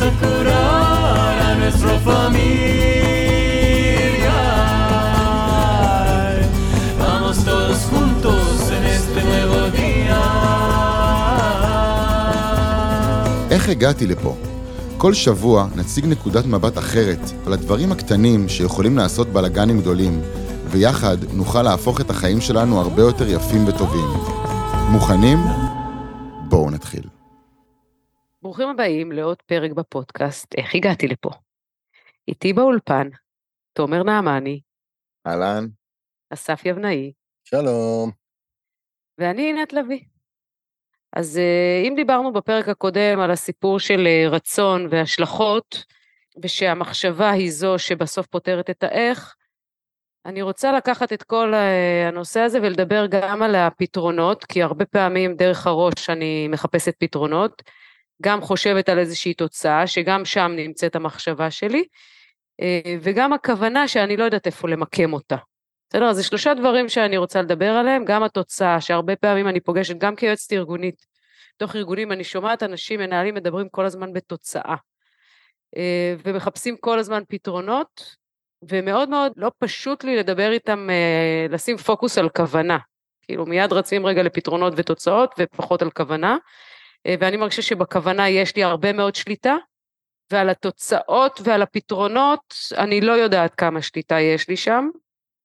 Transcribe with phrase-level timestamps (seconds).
[0.00, 2.38] a curar a nuestra familia.
[7.02, 10.20] Vamos todos juntos en este nuevo día.
[13.50, 14.36] איך הגעתי לפה?
[14.98, 20.20] כל שבוע נציג נקודת מבט אחרת על הדברים הקטנים שיכולים לעשות בלאגנים גדולים,
[20.70, 24.08] ויחד נוכל להפוך את החיים שלנו הרבה יותר יפים וטובים.
[24.90, 25.38] מוכנים?
[26.48, 27.17] בואו נתחיל.
[28.58, 31.30] ברוכים הבאים לעוד פרק בפודקאסט איך הגעתי לפה.
[32.28, 33.08] איתי באולפן,
[33.72, 34.60] תומר נעמני,
[35.26, 35.66] אהלן.
[36.30, 37.12] אסף יבנאי,
[37.44, 38.10] שלום.
[39.18, 40.00] ואני עינת לביא.
[41.12, 45.84] אז אה, אם דיברנו בפרק הקודם על הסיפור של אה, רצון והשלכות,
[46.42, 49.34] ושהמחשבה היא זו שבסוף פותרת את האיך,
[50.26, 55.36] אני רוצה לקחת את כל אה, הנושא הזה ולדבר גם על הפתרונות, כי הרבה פעמים
[55.36, 57.62] דרך הראש אני מחפשת פתרונות,
[58.22, 61.84] גם חושבת על איזושהי תוצאה, שגם שם נמצאת המחשבה שלי,
[63.02, 65.36] וגם הכוונה שאני לא יודעת איפה למקם אותה.
[65.90, 66.04] בסדר?
[66.04, 70.16] אז זה שלושה דברים שאני רוצה לדבר עליהם, גם התוצאה, שהרבה פעמים אני פוגשת, גם
[70.16, 71.06] כיועצת ארגונית,
[71.56, 74.76] תוך ארגונים אני שומעת אנשים, מנהלים מדברים כל הזמן בתוצאה,
[75.76, 78.16] אה, ומחפשים כל הזמן פתרונות,
[78.68, 82.78] ומאוד מאוד לא פשוט לי לדבר איתם, אה, לשים פוקוס על כוונה.
[83.22, 86.38] כאילו מיד רצים רגע לפתרונות ותוצאות ופחות על כוונה, אה,
[87.20, 89.56] ואני מרגישה שבכוונה יש לי הרבה מאוד שליטה,
[90.32, 94.88] ועל התוצאות ועל הפתרונות אני לא יודעת כמה שליטה יש לי שם,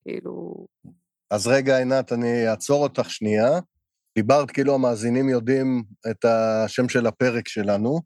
[0.07, 0.65] כאילו...
[1.31, 3.59] אז רגע, עינת, אני אעצור אותך שנייה.
[4.15, 8.01] דיברת כאילו המאזינים יודעים את השם של הפרק שלנו,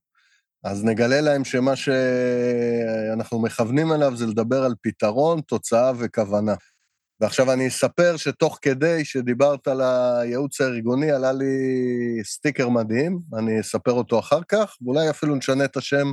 [0.63, 6.55] אז נגלה להם שמה שאנחנו מכוונים אליו זה לדבר על פתרון, תוצאה וכוונה.
[7.21, 11.45] ועכשיו אני אספר שתוך כדי שדיברת על הייעוץ הארגוני, עלה לי
[12.23, 16.11] סטיקר מדהים, אני אספר אותו אחר כך, ואולי אפילו נשנה את השם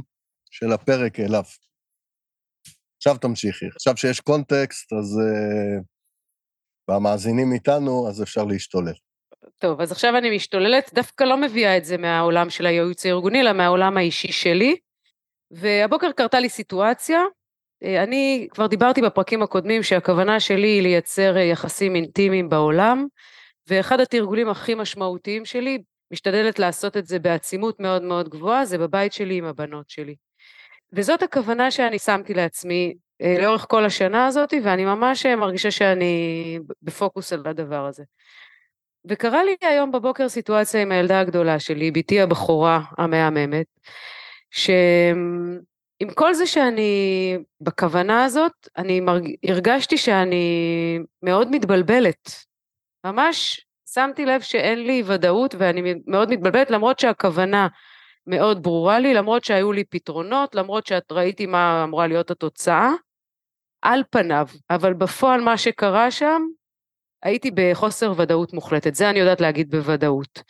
[0.50, 1.44] של הפרק אליו.
[2.96, 3.66] עכשיו תמשיכי.
[3.76, 5.18] עכשיו שיש קונטקסט, אז...
[5.18, 5.94] Uh,
[6.88, 8.92] והמאזינים איתנו, אז אפשר להשתולל.
[9.58, 13.52] טוב, אז עכשיו אני משתוללת, דווקא לא מביאה את זה מהעולם של הייעוץ הארגוני, אלא
[13.52, 14.76] מהעולם האישי שלי.
[15.50, 17.18] והבוקר קרתה לי סיטואציה,
[17.84, 23.06] אני כבר דיברתי בפרקים הקודמים שהכוונה שלי היא לייצר אה, יחסים אינטימיים בעולם,
[23.68, 25.78] ואחד התרגולים הכי משמעותיים שלי,
[26.10, 30.14] משתדלת לעשות את זה בעצימות מאוד מאוד גבוהה, זה בבית שלי עם הבנות שלי.
[30.92, 36.58] וזאת הכוונה שאני שמתי לעצמי אה, לאורך כל השנה הזאת, ואני ממש אה, מרגישה שאני
[36.82, 38.02] בפוקוס על הדבר הזה.
[39.08, 43.66] וקרה לי היום בבוקר סיטואציה עם הילדה הגדולה שלי, בתי הבכורה המהממת,
[46.02, 49.34] שעם כל זה שאני בכוונה הזאת, אני מרג...
[49.44, 52.30] הרגשתי שאני מאוד מתבלבלת.
[53.06, 57.68] ממש שמתי לב שאין לי ודאות ואני מאוד מתבלבלת, למרות שהכוונה
[58.26, 62.90] מאוד ברורה לי, למרות שהיו לי פתרונות, למרות שאת ראיתי מה אמורה להיות התוצאה,
[63.82, 66.42] על פניו, אבל בפועל מה שקרה שם,
[67.22, 70.42] הייתי בחוסר ודאות מוחלטת, זה אני יודעת להגיד בוודאות.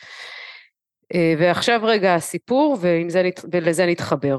[1.14, 3.22] אה, ועכשיו רגע הסיפור, זה,
[3.52, 4.36] ולזה נתחבר.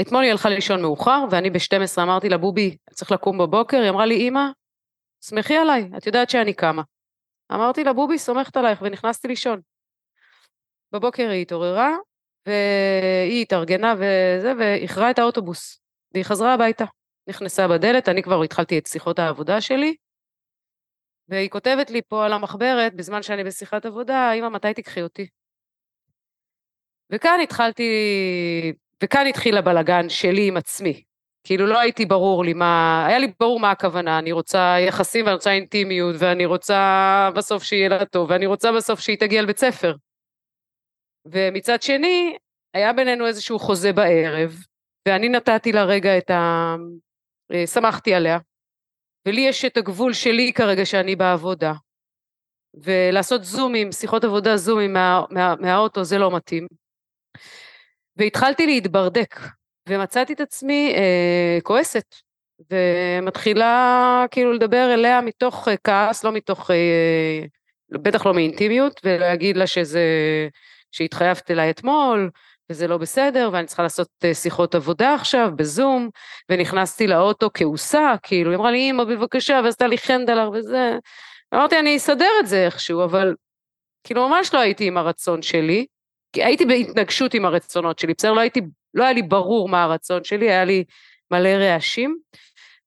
[0.00, 4.06] אתמול היא הלכה לישון מאוחר, ואני ב-12 אמרתי לה, בובי, צריך לקום בבוקר, היא אמרה
[4.06, 4.44] לי, אמא,
[5.24, 6.82] שמחי עליי, את יודעת שאני קמה.
[7.52, 9.60] אמרתי לה, בובי, סומכת עלייך, ונכנסתי לישון.
[10.92, 11.96] בבוקר היא התעוררה,
[12.46, 15.80] והיא התארגנה וזה, ואיחרה את האוטובוס,
[16.12, 16.84] והיא חזרה הביתה.
[17.28, 19.96] נכנסה בדלת, אני כבר התחלתי את שיחות העבודה שלי,
[21.28, 25.26] והיא כותבת לי פה על המחברת, בזמן שאני בשיחת עבודה, אמא, מתי תיקחי אותי?
[27.12, 27.92] וכאן התחלתי,
[29.02, 31.02] וכאן התחיל הבלגן שלי עם עצמי.
[31.44, 35.34] כאילו לא הייתי ברור לי מה, היה לי ברור מה הכוונה, אני רוצה יחסים ואני
[35.34, 39.94] רוצה אינטימיות, ואני רוצה בסוף שיהיה לה טוב, ואני רוצה בסוף שהיא תגיע לבית ספר.
[41.26, 42.36] ומצד שני,
[42.74, 44.56] היה בינינו איזשהו חוזה בערב,
[45.08, 46.74] ואני נתתי לה רגע את ה...
[47.52, 48.38] אה, שמחתי עליה,
[49.26, 51.72] ולי יש את הגבול שלי כרגע שאני בעבודה,
[52.74, 56.66] ולעשות זומים, שיחות עבודה זומים מה, מה, מהאוטו זה לא מתאים.
[58.18, 59.40] והתחלתי להתברדק,
[59.88, 62.14] ומצאתי את עצמי אה, כועסת,
[62.70, 67.44] ומתחילה כאילו לדבר אליה מתוך אה, כעס, לא מתוך, אה,
[67.90, 70.02] בטח לא מאינטימיות, ולהגיד לה שזה,
[70.92, 72.30] שהתחייבת אליי אתמול,
[72.70, 76.08] וזה לא בסדר, ואני צריכה לעשות אה, שיחות עבודה עכשיו בזום,
[76.48, 80.96] ונכנסתי לאוטו כעוסה, כאילו, היא אמרה לי, אמא, בבקשה, ועשתה לי חנדלר וזה.
[81.54, 83.34] אמרתי, אני אסדר את זה איכשהו, אבל
[84.04, 85.86] כאילו, ממש לא הייתי עם הרצון שלי,
[86.32, 88.32] כי הייתי בהתנגשות עם הרצונות שלי, בסדר?
[88.32, 88.60] לא הייתי,
[88.94, 90.84] לא היה לי ברור מה הרצון שלי, היה לי
[91.30, 92.18] מלא רעשים,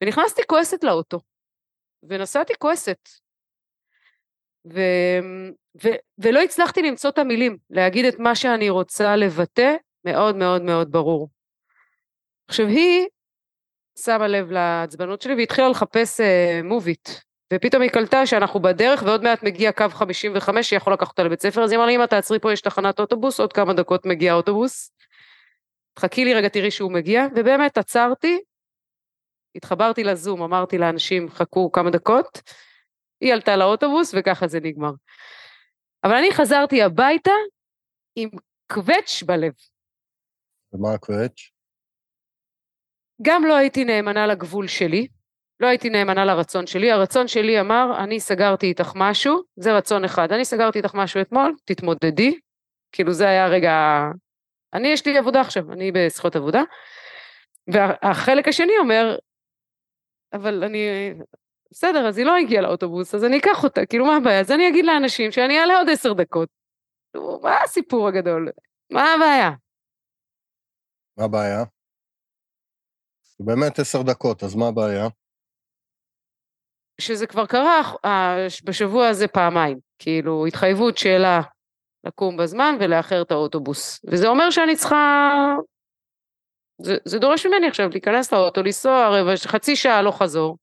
[0.02, 1.20] ונכנסתי כועסת לאוטו,
[2.04, 3.10] ונסעתי כועסת.
[4.74, 4.80] ו...
[5.84, 5.88] ו...
[6.18, 11.30] ולא הצלחתי למצוא את המילים, להגיד את מה שאני רוצה לבטא מאוד מאוד מאוד ברור.
[12.48, 13.08] עכשיו היא
[14.00, 17.31] שמה לב לעצבנות שלי והתחילה לחפש אה, מובית.
[17.54, 21.64] ופתאום היא קלטה שאנחנו בדרך ועוד מעט מגיע קו 55 שיכול לקחת אותה לבית ספר,
[21.64, 24.92] אז היא אמרה לי, אמא תעצרי פה, יש תחנת אוטובוס, עוד כמה דקות מגיע אוטובוס.
[26.00, 28.42] חכי לי רגע, תראי שהוא מגיע, ובאמת עצרתי,
[29.56, 32.42] התחברתי לזום, אמרתי לאנשים, חכו כמה דקות,
[33.22, 34.92] היא עלתה לאוטובוס וככה זה נגמר.
[36.04, 37.32] אבל אני חזרתי הביתה
[38.16, 38.30] עם
[38.74, 39.54] קווץ' בלב.
[40.74, 41.52] ומה הקווץ'?
[43.22, 45.08] גם לא הייתי נאמנה לגבול שלי,
[45.62, 50.32] לא הייתי נאמנה לרצון שלי, הרצון שלי אמר, אני סגרתי איתך משהו, זה רצון אחד,
[50.32, 52.40] אני סגרתי איתך משהו אתמול, תתמודדי,
[52.92, 53.72] כאילו זה היה רגע,
[54.74, 56.62] אני יש לי עבודה עכשיו, אני בזכות עבודה,
[57.68, 59.18] והחלק השני אומר,
[60.34, 61.14] אבל אני,
[61.72, 64.40] בסדר, אז היא לא הגיעה לאוטובוס, אז אני אקח אותה, כאילו מה הבעיה?
[64.40, 66.50] אז אני אגיד לאנשים שאני אעלה עוד עשר דקות.
[67.42, 68.50] מה הסיפור הגדול?
[68.92, 69.52] מה הבעיה?
[71.18, 71.64] מה הבעיה?
[73.40, 75.08] באמת עשר דקות, אז מה הבעיה?
[77.02, 81.42] שזה כבר קרה אה, בשבוע הזה פעמיים, כאילו התחייבות שלה
[82.04, 84.00] לקום בזמן ולאחר את האוטובוס.
[84.12, 85.56] וזה אומר שאני צריכה...
[86.82, 90.58] זה, זה דורש ממני עכשיו להיכנס לאוטו, לנסוע רבע, חצי שעה לא חזור.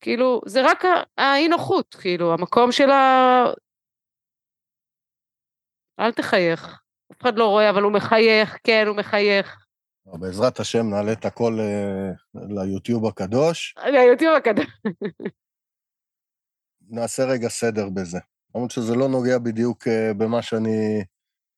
[0.00, 0.84] כאילו, זה רק
[1.18, 3.44] האי נוחות, כאילו, המקום שלה...
[6.00, 6.80] אל תחייך.
[7.12, 9.61] אף אחד לא רואה, אבל הוא מחייך, כן, הוא מחייך.
[10.06, 13.74] בעזרת השם נעלה את הכל uh, ליוטיוב הקדוש.
[13.92, 14.66] ליוטיוב הקדוש.
[16.88, 18.18] נעשה רגע סדר בזה.
[18.54, 21.00] למרות שזה לא נוגע בדיוק uh, במה שאני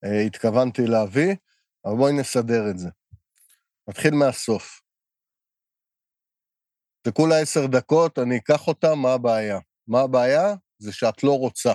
[0.05, 1.35] uh, התכוונתי להביא,
[1.85, 2.89] אבל בואי נסדר את זה.
[3.89, 4.81] נתחיל מהסוף.
[7.07, 9.59] זה כולה עשר דקות, אני אקח אותה, מה הבעיה?
[9.89, 10.55] מה הבעיה?
[10.79, 11.73] זה שאת לא רוצה.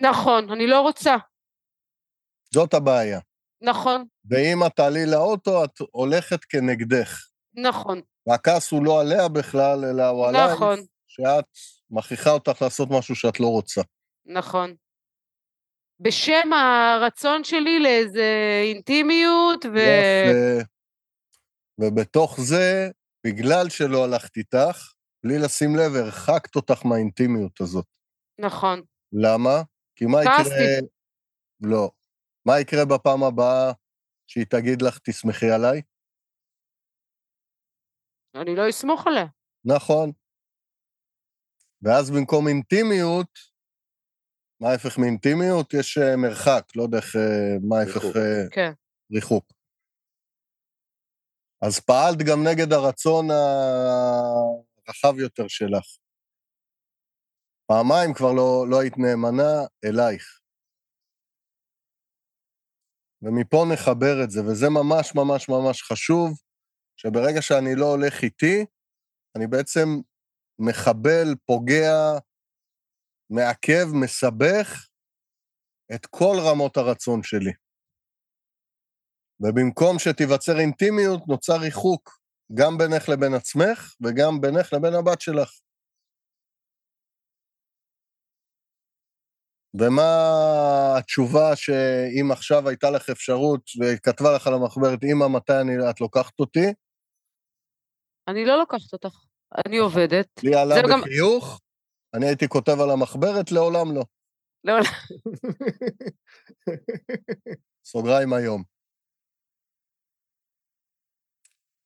[0.00, 1.16] נכון, אני לא רוצה.
[2.54, 3.20] זאת הבעיה.
[3.64, 4.04] נכון.
[4.30, 7.26] ואם את תעלי לאוטו, את הולכת כנגדך.
[7.54, 8.00] נכון.
[8.26, 10.78] והכעס הוא לא עליה בכלל, אלא הוא עלייך, נכון.
[11.06, 11.44] שאת
[11.90, 13.82] מכריחה אותך לעשות משהו שאת לא רוצה.
[14.26, 14.74] נכון.
[16.00, 19.78] בשם הרצון שלי לאיזה אינטימיות ו...
[19.78, 20.64] יפה.
[21.78, 22.90] ובתוך זה,
[23.26, 24.92] בגלל שלא הלכת איתך,
[25.24, 27.86] בלי לשים לב, הרחקת אותך מהאינטימיות הזאת.
[28.40, 28.82] נכון.
[29.12, 29.62] למה?
[29.96, 30.22] כי מה.
[30.22, 30.78] יקרה...
[31.60, 31.90] לא.
[32.46, 33.72] מה יקרה בפעם הבאה
[34.26, 35.82] שהיא תגיד לך, תסמכי עליי?
[38.34, 39.26] אני לא אסמוך עליה.
[39.64, 40.12] נכון.
[41.82, 43.54] ואז במקום אינטימיות,
[44.60, 45.74] מה ההפך מאינטימיות?
[45.74, 48.04] יש אה, מרחק, לא יודע איך, אה, מה ההפך...
[48.16, 48.72] אה, כן.
[49.14, 49.52] ריחוק.
[51.62, 55.86] אז פעלת גם נגד הרצון הרחב יותר שלך.
[57.66, 59.52] פעמיים כבר לא, לא היית נאמנה
[59.84, 60.43] אלייך.
[63.24, 66.40] ומפה נחבר את זה, וזה ממש ממש ממש חשוב,
[66.96, 68.66] שברגע שאני לא הולך איתי,
[69.36, 69.88] אני בעצם
[70.58, 71.92] מחבל, פוגע,
[73.30, 74.88] מעכב, מסבך
[75.94, 77.52] את כל רמות הרצון שלי.
[79.40, 82.18] ובמקום שתיווצר אינטימיות, נוצר ריחוק,
[82.54, 85.50] גם בינך לבין עצמך וגם בינך לבין הבת שלך.
[89.80, 90.12] ומה
[90.98, 96.40] התשובה שאם עכשיו הייתה לך אפשרות וכתבה לך על המחברת, אמא, מתי אני, את לוקחת
[96.40, 96.66] אותי?
[98.28, 99.14] אני לא לוקחת אותך.
[99.66, 100.26] אני עובדת.
[100.42, 101.60] לי עלה זה גם- בחיוך,
[102.14, 104.02] אני הייתי כותב על המחברת, לעולם לא.
[104.64, 104.72] לא,
[107.90, 108.62] סוגריים היום.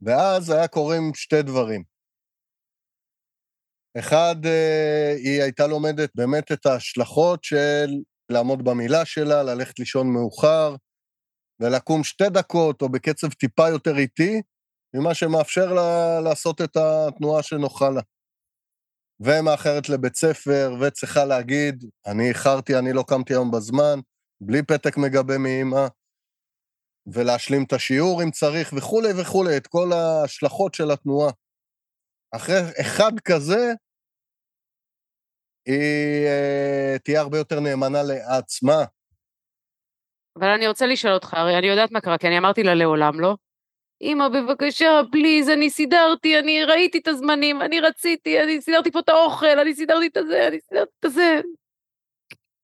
[0.02, 1.85] ואז היה קורים שתי דברים.
[3.99, 7.90] אחד, אה, היא הייתה לומדת באמת את ההשלכות של
[8.30, 10.76] לעמוד במילה שלה, ללכת לישון מאוחר,
[11.61, 14.42] ולקום שתי דקות או בקצב טיפה יותר איטי,
[14.95, 18.00] ממה שמאפשר לה לעשות את התנועה שנוחה לה.
[19.21, 24.00] ומאחרת לבית ספר, וצריכה להגיד, אני איחרתי, אני לא קמתי היום בזמן,
[24.40, 25.87] בלי פתק מגבה מאמא,
[27.07, 31.30] ולהשלים את השיעור אם צריך, וכולי וכולי, את כל ההשלכות של התנועה.
[32.30, 33.73] אחרי אחד כזה,
[35.66, 38.85] היא אה, תהיה הרבה יותר נאמנה לעצמה.
[40.37, 43.20] אבל אני רוצה לשאול אותך, הרי אני יודעת מה קרה, כי אני אמרתי לה לעולם
[43.20, 43.37] לא.
[44.02, 49.08] אמא, בבקשה, פליז, אני סידרתי, אני ראיתי את הזמנים, אני רציתי, אני סידרתי פה את
[49.08, 51.40] האוכל, אני סידרתי את הזה, אני סידרתי את הזה.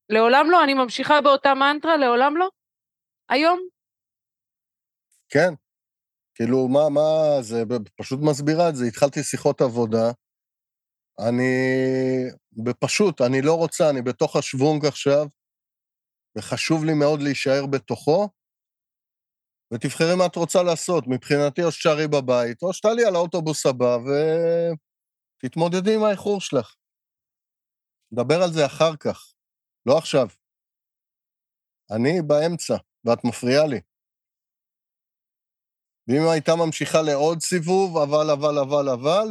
[0.09, 2.49] לעולם לא, אני ממשיכה באותה מנטרה, לעולם לא.
[3.29, 3.61] היום?
[5.29, 5.55] כן.
[6.35, 7.63] כאילו, מה, מה, זה
[7.97, 8.85] פשוט מסבירה את זה.
[8.85, 10.11] התחלתי שיחות עבודה,
[11.19, 11.53] אני,
[12.53, 15.27] בפשוט, אני לא רוצה, אני בתוך השוונג עכשיו,
[16.39, 18.29] וחשוב לי מאוד להישאר בתוכו,
[19.73, 21.05] ותבחרי מה את רוצה לעשות.
[21.07, 23.97] מבחינתי, או שתשארי בבית, או שתעלי על האוטובוס הבא
[25.43, 26.75] ותתמודדי עם האיחור שלך.
[28.13, 29.33] נדבר על זה אחר כך,
[29.87, 30.29] לא עכשיו.
[31.91, 33.81] אני באמצע, ואת מפריעה לי.
[36.09, 39.27] ואם הייתה ממשיכה לעוד סיבוב, אבל, אבל, אבל, אבל,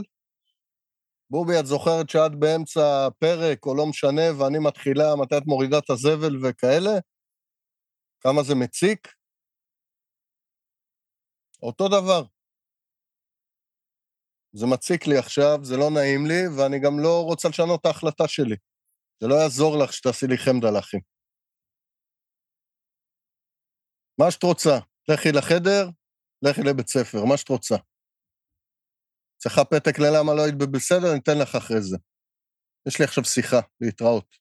[1.29, 5.89] בובי, את זוכרת שאת באמצע הפרק, או לא משנה, ואני מתחילה מתי את מורידה את
[5.89, 6.91] הזבל וכאלה?
[8.19, 9.07] כמה זה מציק?
[11.63, 12.23] אותו דבר.
[14.53, 18.27] זה מציק לי עכשיו, זה לא נעים לי, ואני גם לא רוצה לשנות את ההחלטה
[18.27, 18.55] שלי.
[19.19, 20.99] זה לא יעזור לך שתעשי לי חמדלחים.
[24.19, 25.89] מה שאת רוצה, לכי לחדר,
[26.43, 27.75] לכי לבית ספר, מה שאת רוצה.
[29.37, 31.97] צריכה פתק ללמה לא היית בסדר, אתן לך אחרי זה.
[32.87, 34.35] יש לי עכשיו שיחה, להתראות.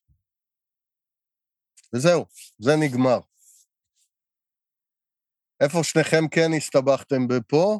[1.95, 2.25] וזהו,
[2.59, 3.19] זה נגמר.
[5.63, 7.79] איפה שניכם כן הסתבכתם בפה?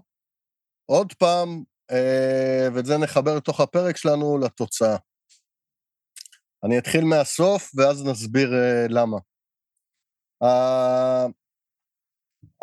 [0.86, 4.98] עוד פעם, אה, ואת זה נחבר לתוך הפרק שלנו, לתוצאה.
[6.66, 9.18] אני אתחיל מהסוף, ואז נסביר אה, למה.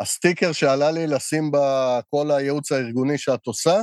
[0.01, 3.81] הסטיקר שעלה לי לשים בכל הייעוץ הארגוני שאת עושה,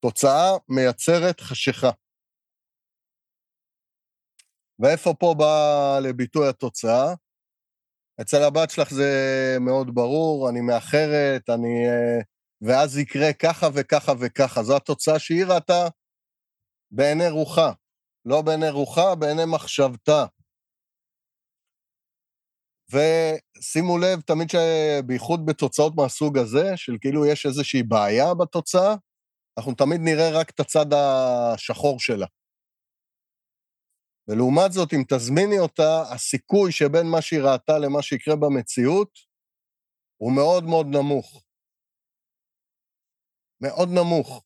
[0.00, 1.90] תוצאה מייצרת חשיכה.
[4.78, 7.14] ואיפה פה בא לביטוי התוצאה?
[8.20, 9.10] אצל הבת שלך זה
[9.60, 11.88] מאוד ברור, אני מאחרת, אני...
[11.88, 12.20] אה,
[12.62, 14.62] ואז יקרה ככה וככה וככה.
[14.62, 15.88] זו התוצאה שהיא ראתה
[16.90, 17.72] בעיני רוחה.
[18.24, 20.24] לא בעיני רוחה, בעיני מחשבתה.
[22.92, 28.94] ושימו לב, תמיד שבייחוד בתוצאות מהסוג הזה, של כאילו יש איזושהי בעיה בתוצאה,
[29.58, 32.26] אנחנו תמיד נראה רק את הצד השחור שלה.
[34.28, 39.18] ולעומת זאת, אם תזמיני אותה, הסיכוי שבין מה שהיא ראתה למה שיקרה במציאות
[40.16, 41.42] הוא מאוד מאוד נמוך.
[43.60, 44.44] מאוד נמוך.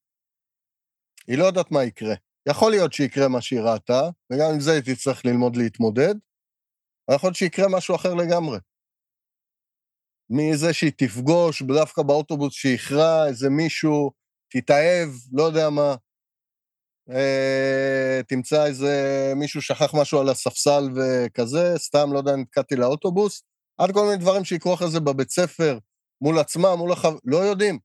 [1.28, 2.14] היא לא יודעת מה יקרה.
[2.48, 4.00] יכול להיות שיקרה מה שהיא ראתה,
[4.32, 6.14] וגם עם זה היא תצטרך ללמוד להתמודד,
[7.14, 8.58] יכול להיות שיקרה משהו אחר לגמרי.
[10.30, 14.10] מזה שהיא תפגוש דווקא באוטובוס שאיחרה איזה מישהו,
[14.48, 15.94] תתאהב, לא יודע מה,
[17.10, 18.92] אה, תמצא איזה
[19.36, 23.42] מישהו שכח משהו על הספסל וכזה, סתם, לא יודע, נתקעתי לאוטובוס,
[23.78, 25.78] עד כל מיני דברים שיקרו אחרי זה בבית ספר,
[26.20, 27.14] מול עצמם, מול החב...
[27.24, 27.78] לא יודעים.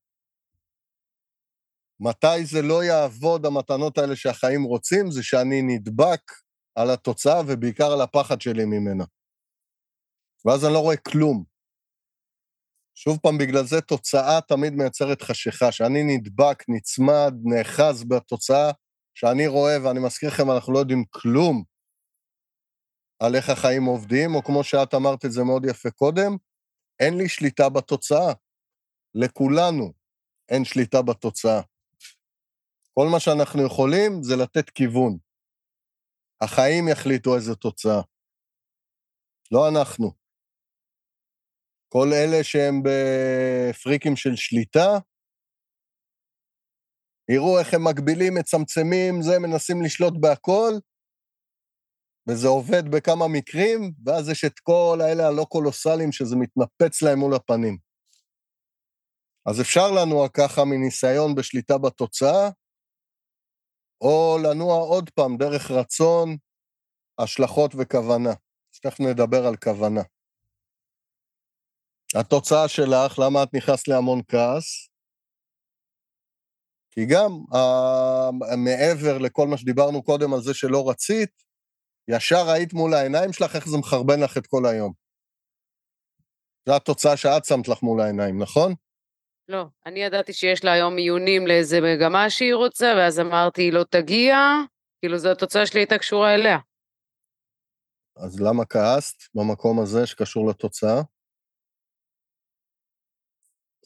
[2.00, 6.22] מתי זה לא יעבוד, המתנות האלה שהחיים רוצים, זה שאני נדבק
[6.76, 9.04] על התוצאה ובעיקר על הפחד שלי ממנה.
[10.48, 11.44] ואז אני לא רואה כלום.
[12.96, 18.72] שוב פעם, בגלל זה תוצאה תמיד מייצרת חשיכה, שאני נדבק, נצמד, נאחז בתוצאה
[19.14, 21.64] שאני רואה, ואני מזכיר לכם, אנחנו לא יודעים כלום
[23.20, 26.32] על איך החיים עובדים, או כמו שאת אמרת את זה מאוד יפה קודם,
[27.00, 28.34] אין לי שליטה בתוצאה.
[29.16, 29.94] לכולנו
[30.50, 31.62] אין שליטה בתוצאה.
[32.94, 35.18] כל מה שאנחנו יכולים זה לתת כיוון.
[36.42, 38.02] החיים יחליטו איזה תוצאה,
[39.52, 40.27] לא אנחנו.
[41.90, 44.98] כל אלה שהם בפריקים של שליטה,
[47.32, 50.74] יראו איך הם מגבילים, מצמצמים, זה, מנסים לשלוט בהכל,
[52.30, 57.36] וזה עובד בכמה מקרים, ואז יש את כל האלה הלא קולוסליים שזה מתנפץ להם מול
[57.36, 57.78] הפנים.
[59.50, 62.50] אז אפשר לנוע ככה מניסיון בשליטה בתוצאה,
[64.02, 66.38] או לנוע עוד פעם דרך רצון,
[67.20, 68.30] השלכות וכוונה.
[68.74, 70.02] אז תכף נדבר על כוונה.
[72.20, 74.90] התוצאה שלך, למה את נכנסת להמון כעס?
[76.92, 81.30] כי גם uh, מעבר לכל מה שדיברנו קודם על זה שלא רצית,
[82.08, 84.94] ישר ראית מול העיניים שלך איך זה מחרבן לך את כל היום.
[86.68, 88.74] זו התוצאה שאת שמת לך מול העיניים, נכון?
[89.50, 93.84] לא, אני ידעתי שיש לה היום עיונים לאיזה מגמה שהיא רוצה, ואז אמרתי, היא לא
[93.84, 94.38] תגיע,
[95.00, 96.58] כאילו זו התוצאה שלי הייתה קשורה אליה.
[98.18, 101.02] אז למה כעסת במקום הזה שקשור לתוצאה?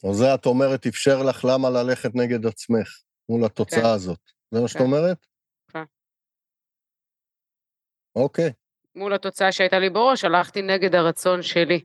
[0.02, 2.88] או זה את אומרת, אפשר לך למה ללכת נגד עצמך
[3.28, 3.86] מול התוצאה כן.
[3.86, 4.18] הזאת.
[4.50, 4.84] זה מה שאת כן.
[4.84, 5.26] אומרת?
[5.72, 5.84] כן.
[8.16, 8.52] אוקיי.
[8.94, 11.84] מול התוצאה שהייתה לי בראש, הלכתי נגד הרצון שלי.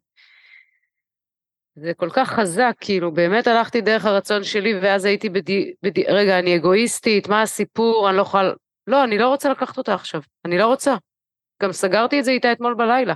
[1.76, 5.74] זה כל כך חזק, כאילו, באמת הלכתי דרך הרצון שלי, ואז הייתי בדי...
[5.84, 6.04] בדי...
[6.08, 8.52] רגע, אני אגואיסטית, מה הסיפור, אני לא יכולה...
[8.88, 10.96] לא, אני לא רוצה לקחת אותה עכשיו, אני לא רוצה.
[11.64, 13.14] גם סגרתי את זה איתה אתמול בלילה.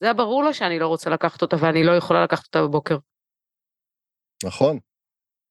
[0.00, 2.96] זה היה ברור לה שאני לא רוצה לקחת אותה, ואני לא יכולה לקחת אותה בבוקר.
[4.44, 4.78] נכון.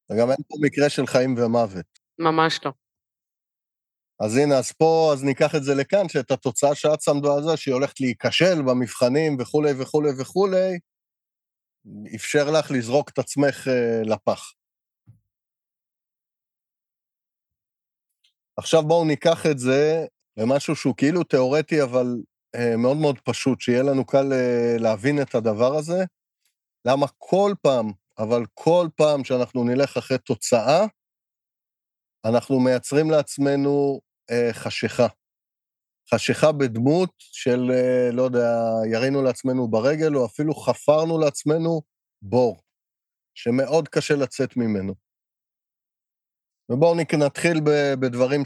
[0.10, 1.86] וגם אין פה מקרה של חיים ומוות.
[2.20, 2.72] ממש לא.
[4.20, 7.58] אז הנה, אז פה, אז ניקח את זה לכאן, שאת התוצאה שאת שמת על זה,
[7.58, 10.80] שהיא הולכת להיכשל במבחנים וכולי וכולי וכולי,
[12.16, 14.54] אפשר לך לזרוק את עצמך אה, לפח.
[18.58, 20.06] עכשיו בואו ניקח את זה
[20.38, 22.06] למשהו שהוא כאילו תיאורטי, אבל
[22.56, 26.04] אה, מאוד מאוד פשוט, שיהיה לנו קל אה, להבין את הדבר הזה.
[26.88, 30.86] למה כל פעם, אבל כל פעם שאנחנו נלך אחרי תוצאה,
[32.26, 34.02] אנחנו מייצרים לעצמנו
[34.32, 35.08] אה, חשיכה.
[36.14, 38.48] חשיכה בדמות של, אה, לא יודע,
[38.92, 41.82] ירינו לעצמנו ברגל, או אפילו חפרנו לעצמנו
[42.22, 42.62] בור,
[43.38, 44.94] שמאוד קשה לצאת ממנו.
[46.70, 47.62] ובואו נתחיל
[48.00, 48.42] בדברים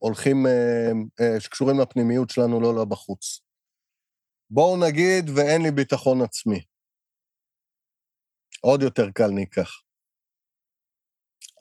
[0.00, 0.90] שהולכים, אה,
[1.20, 3.40] אה, שקשורים לפנימיות שלנו, לא לבחוץ.
[4.50, 6.71] בואו נגיד, ואין לי ביטחון עצמי.
[8.64, 9.70] עוד יותר קל ניקח.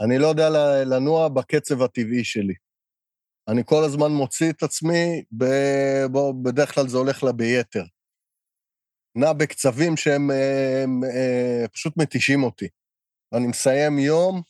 [0.05, 0.50] אני לא יודע
[0.86, 2.53] לנוע בקצב הטבעי שלי.
[3.48, 5.46] אני כל הזמן מוציא את עצמי, ב...
[6.43, 7.84] בדרך כלל זה הולך לה ביתר.
[9.15, 12.67] נע בקצבים שהם הם, הם, הם, פשוט מתישים אותי.
[13.34, 14.41] אני מסיים יום,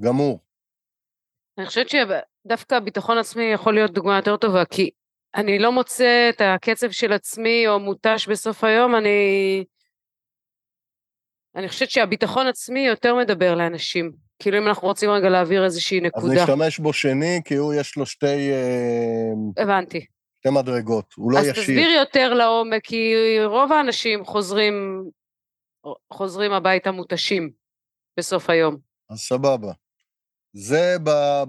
[0.00, 0.40] גמור.
[1.58, 4.90] אני חושבת שדווקא הביטחון עצמי יכול להיות דוגמה יותר טובה, כי
[5.34, 9.64] אני לא מוצא את הקצב של עצמי או מותש בסוף היום, אני...
[11.56, 14.12] אני חושבת שהביטחון עצמי יותר מדבר לאנשים.
[14.38, 16.42] כאילו אם אנחנו רוצים רגע להעביר איזושהי נקודה.
[16.42, 18.52] אז נשתמש בו שני, כי הוא יש לו שתי...
[18.52, 20.06] אה, הבנתי.
[20.40, 21.62] שתי מדרגות, הוא לא אז ישיר.
[21.62, 23.14] אז תסביר יותר לעומק, כי
[23.44, 25.04] רוב האנשים חוזרים,
[26.12, 27.50] חוזרים הביתה מותשים
[28.18, 28.76] בסוף היום.
[29.10, 29.72] אז סבבה.
[30.52, 30.96] זה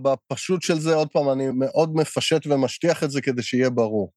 [0.01, 4.11] בפשוט של זה, עוד פעם, אני מאוד מפשט ומשטיח את זה כדי שיהיה ברור.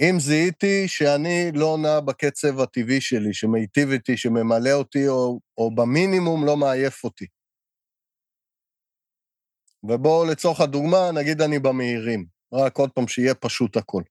[0.00, 6.46] אם זיהיתי שאני לא נע בקצב הטבעי שלי, שמיטיב איתי, שממלא אותי, או, או במינימום
[6.46, 7.26] לא מעייף אותי.
[9.82, 12.26] ובואו לצורך הדוגמה, נגיד אני במהירים.
[12.52, 14.02] רק עוד פעם, שיהיה פשוט הכל.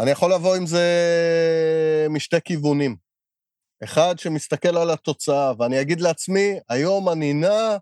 [0.00, 0.86] אני יכול לבוא עם זה
[2.10, 2.96] משתי כיוונים.
[3.84, 7.76] אחד שמסתכל על התוצאה, ואני אגיד לעצמי, היום אני נע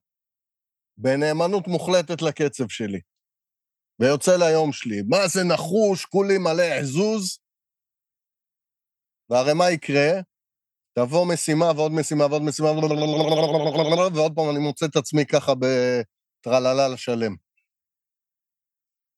[0.98, 3.00] בנאמנות מוחלטת לקצב שלי.
[4.00, 5.02] ויוצא ליום שלי.
[5.08, 7.38] מה זה נחוש, כולי מלא עזוז?
[9.30, 10.10] והרי מה יקרה?
[10.98, 12.70] תבוא משימה ועוד משימה ועוד משימה,
[14.14, 17.36] ועוד פעם אני מוצא את עצמי ככה בטרללה לשלם.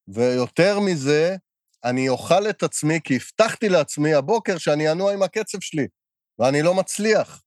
[0.07, 1.35] ויותר מזה,
[1.83, 5.87] אני אוכל את עצמי, כי הבטחתי לעצמי הבוקר שאני אנוע עם הקצב שלי,
[6.39, 7.43] ואני לא מצליח.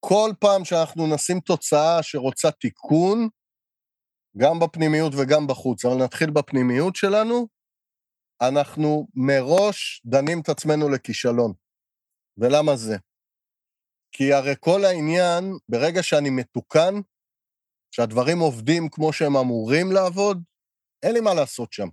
[0.00, 3.28] כל פעם שאנחנו נשים תוצאה שרוצה תיקון,
[4.38, 7.48] גם בפנימיות וגם בחוץ, אבל נתחיל בפנימיות שלנו,
[8.48, 11.52] אנחנו מראש דנים את עצמנו לכישלון.
[12.38, 12.96] ולמה זה?
[14.12, 16.94] כי הרי כל העניין, ברגע שאני מתוקן,
[17.90, 20.42] שהדברים עובדים כמו שהם אמורים לעבוד,
[21.02, 21.88] אין לי מה לעשות שם.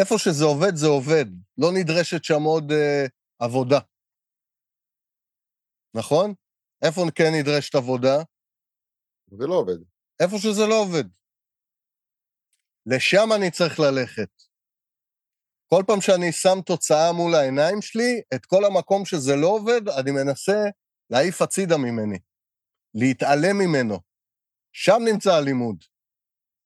[0.00, 1.26] איפה שזה עובד, זה עובד.
[1.58, 3.06] לא נדרשת שם עוד אה,
[3.38, 3.78] עבודה.
[5.94, 6.34] נכון?
[6.84, 8.16] איפה כן נדרשת עבודה?
[9.38, 9.78] זה לא עובד.
[10.22, 11.19] איפה שזה לא עובד.
[12.86, 14.28] לשם אני צריך ללכת.
[15.68, 20.10] כל פעם שאני שם תוצאה מול העיניים שלי, את כל המקום שזה לא עובד, אני
[20.10, 20.64] מנסה
[21.10, 22.18] להעיף הצידה ממני,
[22.94, 23.98] להתעלם ממנו.
[24.72, 25.84] שם נמצא הלימוד,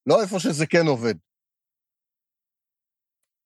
[0.07, 1.15] לא איפה שזה כן עובד.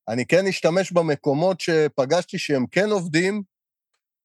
[0.07, 3.43] אני כן אשתמש במקומות שפגשתי שהם כן עובדים,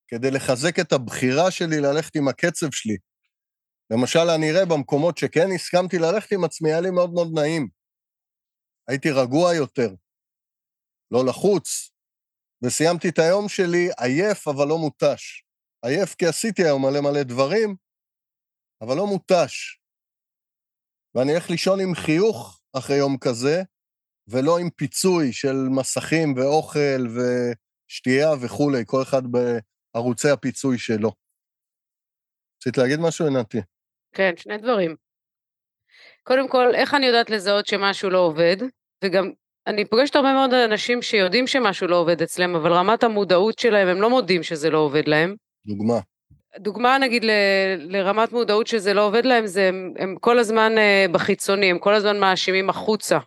[0.08, 2.96] כדי לחזק את הבחירה שלי ללכת עם הקצב שלי.
[3.90, 7.68] למשל, אני אראה במקומות שכן הסכמתי ללכת עם עצמי, היה לי מאוד מאוד נעים.
[8.88, 9.94] הייתי רגוע יותר,
[11.10, 11.90] לא לחוץ,
[12.62, 15.44] וסיימתי את היום שלי עייף אבל לא מותש.
[15.84, 17.76] עייף כי עשיתי היום מלא מלא דברים,
[18.80, 19.80] אבל לא מותש.
[21.14, 23.62] ואני אלך לישון עם חיוך אחרי יום כזה,
[24.28, 31.12] ולא עם פיצוי של מסכים ואוכל ושתייה וכולי, כל אחד בערוצי הפיצוי שלו.
[32.56, 33.58] רצית להגיד משהו, עינתי?
[34.16, 34.96] כן, שני דברים.
[36.26, 38.56] קודם כל, איך אני יודעת לזהות שמשהו לא עובד?
[39.04, 39.30] וגם,
[39.66, 44.00] אני פוגשת הרבה מאוד אנשים שיודעים שמשהו לא עובד אצלם, אבל רמת המודעות שלהם, הם
[44.00, 45.34] לא מודים שזה לא עובד להם.
[45.66, 46.00] דוגמה.
[46.58, 47.30] דוגמה נגיד ל,
[47.78, 51.94] לרמת מודעות שזה לא עובד להם, זה הם, הם כל הזמן uh, בחיצוני, הם כל
[51.94, 53.18] הזמן מאשימים החוצה.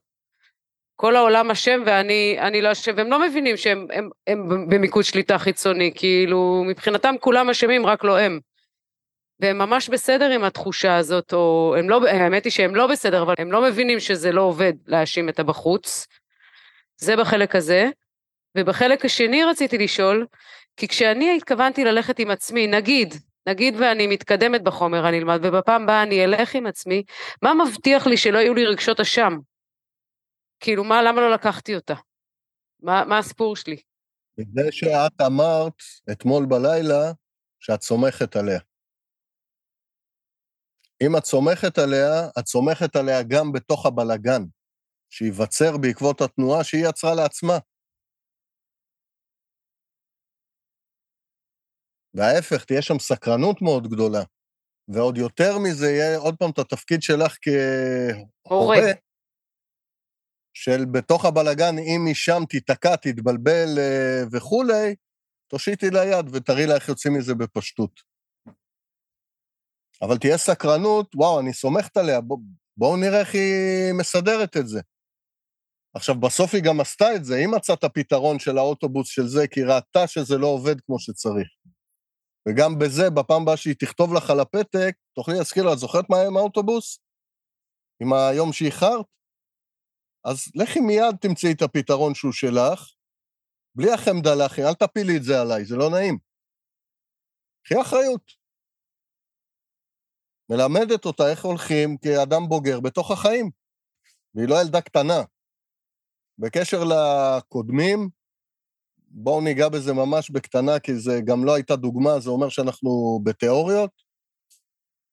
[0.95, 5.91] כל העולם אשם ואני לא אשם, והם לא מבינים שהם הם, הם במיקוד שליטה חיצוני,
[5.95, 8.39] כאילו מבחינתם כולם אשמים, רק לא הם.
[9.39, 13.33] והם ממש בסדר עם התחושה הזאת, או הם לא, האמת היא שהם לא בסדר, אבל
[13.37, 16.07] הם לא מבינים שזה לא עובד להאשים את הבחוץ.
[16.97, 17.89] זה בחלק הזה.
[18.57, 20.25] ובחלק השני רציתי לשאול,
[20.77, 23.13] כי כשאני התכוונתי ללכת עם עצמי, נגיד,
[23.47, 27.03] נגיד ואני מתקדמת בחומר הנלמד, ובפעם הבאה אני אלך עם עצמי,
[27.41, 29.37] מה מבטיח לי שלא יהיו לי רגשות אשם?
[30.59, 31.93] כאילו, מה, למה לא לקחתי אותה?
[32.81, 33.77] מה, מה הסיפור שלי?
[34.37, 35.73] בזה שאת אמרת
[36.11, 37.11] אתמול בלילה
[37.59, 38.59] שאת סומכת עליה.
[41.03, 44.41] אם את סומכת עליה, את סומכת עליה גם בתוך הבלגן,
[45.09, 47.57] שייווצר בעקבות התנועה שהיא יצרה לעצמה.
[52.13, 54.23] וההפך, תהיה שם סקרנות מאוד גדולה.
[54.87, 58.77] ועוד יותר מזה, יהיה עוד פעם את התפקיד שלך כהורה,
[60.53, 64.95] של בתוך הבלגן, אם משם תיתקע, תתבלבל אה, וכולי,
[65.47, 68.06] תושיטי לה יד ותראי לה איך יוצאים מזה בפשטות.
[70.01, 72.39] אבל תהיה סקרנות, וואו, אני סומכת עליה, בואו
[72.77, 74.81] בוא נראה איך היא מסדרת את זה.
[75.95, 79.47] עכשיו, בסוף היא גם עשתה את זה, היא מצאה את הפתרון של האוטובוס של זה,
[79.47, 81.47] כי היא ראתה שזה לא עובד כמו שצריך.
[82.49, 86.17] וגם בזה, בפעם הבאה שהיא תכתוב לך על הפתק, תוכלי להזכיר לה, את זוכרת מה
[86.17, 86.99] היה עם האוטובוס?
[88.01, 89.05] עם היום שאיחרת?
[90.25, 92.91] אז לכי מיד תמצאי את הפתרון שהוא שלך,
[93.75, 96.17] בלי החמדה לאחי, אל תפילי את זה עליי, זה לא נעים.
[97.65, 98.36] קחי אחריות.
[100.49, 103.49] מלמדת אותה איך הולכים כאדם בוגר בתוך החיים,
[104.35, 105.23] והיא לא ילדה קטנה.
[106.39, 108.09] בקשר לקודמים,
[108.97, 113.91] בואו ניגע בזה ממש בקטנה, כי זה גם לא הייתה דוגמה, זה אומר שאנחנו בתיאוריות.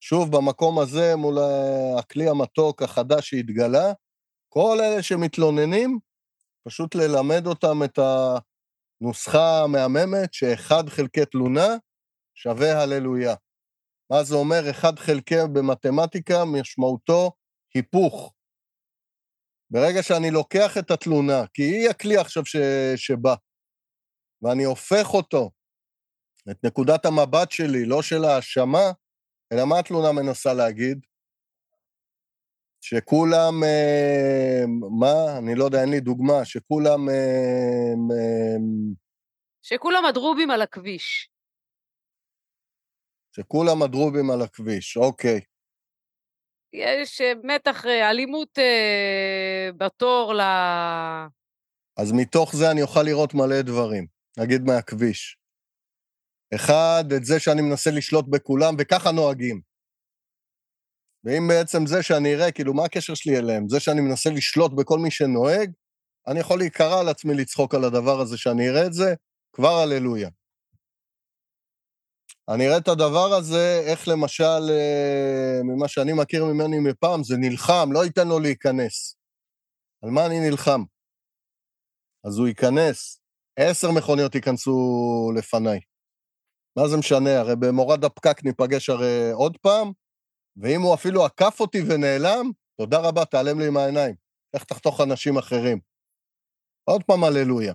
[0.00, 1.38] שוב, במקום הזה, מול
[1.98, 3.92] הכלי המתוק החדש שהתגלה,
[4.48, 5.98] כל אלה שמתלוננים,
[6.64, 7.98] פשוט ללמד אותם את
[9.00, 11.68] הנוסחה המהממת שאחד חלקי תלונה
[12.34, 13.34] שווה הללויה.
[14.10, 14.70] מה זה אומר?
[14.70, 17.32] אחד חלקי במתמטיקה משמעותו
[17.74, 18.34] היפוך.
[19.70, 22.56] ברגע שאני לוקח את התלונה, כי היא הכלי עכשיו ש...
[22.96, 23.34] שבא,
[24.42, 25.50] ואני הופך אותו,
[26.50, 28.92] את נקודת המבט שלי, לא של האשמה,
[29.52, 31.00] אלא מה התלונה מנסה להגיד?
[32.80, 34.64] שכולם, אה,
[35.00, 35.38] מה?
[35.38, 37.08] אני לא יודע, אין לי דוגמה, שכולם...
[37.08, 38.56] אה, אה,
[39.62, 41.33] שכולם הדרובים על הכביש.
[43.36, 45.40] שכולם הדרובים על הכביש, אוקיי.
[46.72, 50.40] יש אה, מתח, אה, אלימות אה, בתור ל...
[51.96, 54.06] אז מתוך זה אני אוכל לראות מלא דברים,
[54.38, 55.38] נגיד מהכביש.
[56.54, 59.60] אחד, את זה שאני מנסה לשלוט בכולם, וככה נוהגים.
[61.24, 63.68] ואם בעצם זה שאני אראה, כאילו, מה הקשר שלי אליהם?
[63.68, 65.70] זה שאני מנסה לשלוט בכל מי שנוהג,
[66.26, 69.14] אני יכול להיקרא על עצמי לצחוק על הדבר הזה, שאני אראה את זה,
[69.52, 70.28] כבר הללויה.
[72.48, 77.88] אני אראה את הדבר הזה, איך למשל, אה, ממה שאני מכיר ממני מפעם, זה נלחם,
[77.92, 79.16] לא ייתן לו להיכנס.
[80.02, 80.82] על מה אני נלחם?
[82.26, 83.20] אז הוא ייכנס,
[83.58, 85.80] עשר מכוניות ייכנסו לפניי.
[86.78, 87.40] מה זה משנה?
[87.40, 89.92] הרי במורד הפקק ניפגש הרי עוד פעם,
[90.56, 94.14] ואם הוא אפילו עקף אותי ונעלם, תודה רבה, תעלם לי עם העיניים.
[94.54, 95.80] איך תחתוך אנשים אחרים?
[96.84, 97.74] עוד פעם הללויה.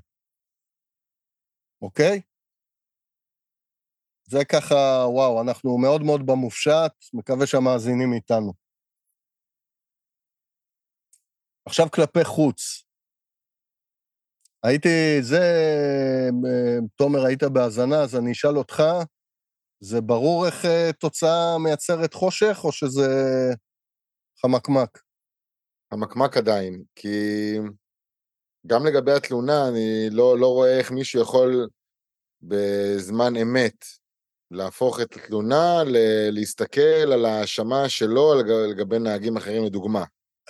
[1.82, 2.21] אוקיי?
[4.29, 8.53] זה ככה, וואו, אנחנו מאוד מאוד במופשט, מקווה שהמאזינים איתנו.
[11.65, 12.83] עכשיו כלפי חוץ.
[14.63, 14.89] הייתי,
[15.21, 15.39] זה,
[16.95, 18.83] תומר, היית בהאזנה, אז אני אשאל אותך,
[19.79, 23.09] זה ברור איך אה, תוצאה מייצרת חושך, או שזה
[24.41, 25.01] חמקמק?
[25.93, 27.07] חמקמק עדיין, כי
[28.67, 31.67] גם לגבי התלונה, אני לא, לא רואה איך מישהו יכול
[32.41, 33.98] בזמן אמת
[34.51, 38.33] להפוך את התלונה, ל- להסתכל על ההאשמה שלו
[38.69, 40.03] לגבי נהגים אחרים, לדוגמה.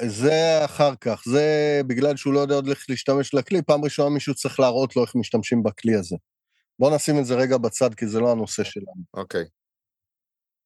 [0.07, 4.35] זה אחר כך, זה בגלל שהוא לא יודע עוד איך להשתמש לכלי, פעם ראשונה מישהו
[4.35, 6.15] צריך להראות לו איך משתמשים בכלי הזה.
[6.79, 9.03] בואו נשים את זה רגע בצד, כי זה לא הנושא שלנו.
[9.13, 9.45] אוקיי.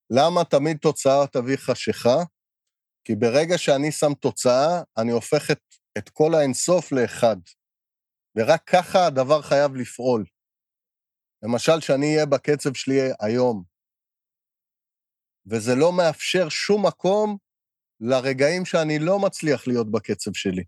[0.09, 2.23] למה תמיד תוצאה תביא חשיכה?
[3.05, 5.59] כי ברגע שאני שם תוצאה, אני הופך את,
[5.97, 7.37] את כל האינסוף לאחד.
[8.37, 10.25] ורק ככה הדבר חייב לפעול.
[11.43, 13.63] למשל, שאני אהיה בקצב שלי היום,
[15.45, 17.37] וזה לא מאפשר שום מקום
[17.99, 20.63] לרגעים שאני לא מצליח להיות בקצב שלי.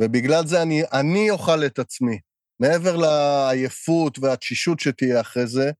[0.00, 2.18] ובגלל זה אני, אני אוכל את עצמי.
[2.60, 5.70] מעבר לעייפות והתשישות שתהיה אחרי זה,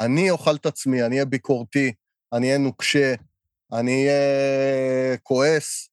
[0.00, 1.92] אני אוכל את עצמי, אני אהיה ביקורתי,
[2.32, 3.14] אני אהיה נוקשה,
[3.72, 5.90] אני אהיה כועס.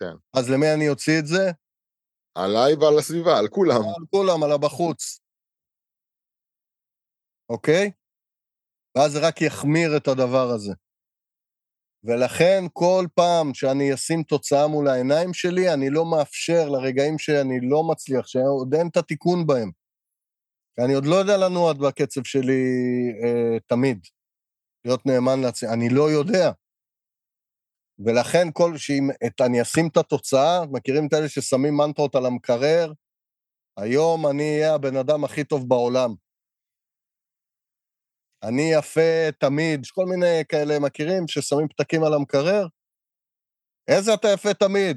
[0.00, 0.14] כן.
[0.36, 1.50] אז למי אני אוציא את זה?
[2.34, 3.82] עליי ועל הסביבה, על כולם.
[3.82, 5.20] על כולם, על הבחוץ.
[7.50, 7.90] אוקיי?
[8.94, 10.72] ואז זה רק יחמיר את הדבר הזה.
[12.04, 17.82] ולכן כל פעם שאני אשים תוצאה מול העיניים שלי, אני לא מאפשר לרגעים שאני לא
[17.90, 19.70] מצליח, שעוד אין את התיקון בהם.
[20.84, 22.62] אני עוד לא יודע לנוע בקצב שלי
[23.24, 24.06] אה, תמיד,
[24.84, 26.52] להיות נאמן לעצמי, אני לא יודע.
[27.98, 32.92] ולכן כל שאם את, אני אשים את התוצאה, מכירים את אלה ששמים מנטרות על המקרר,
[33.76, 36.14] היום אני אהיה הבן אדם הכי טוב בעולם.
[38.48, 42.66] אני יפה תמיד, יש כל מיני כאלה, מכירים, ששמים פתקים על המקרר?
[43.88, 44.96] איזה אתה יפה תמיד?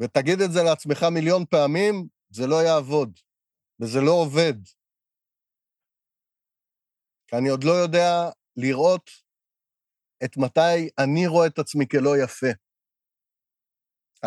[0.00, 3.18] ותגיד את זה לעצמך מיליון פעמים, זה לא יעבוד,
[3.80, 4.58] וזה לא עובד.
[7.28, 9.10] כי אני עוד לא יודע לראות
[10.24, 12.52] את מתי אני רואה את עצמי כלא יפה.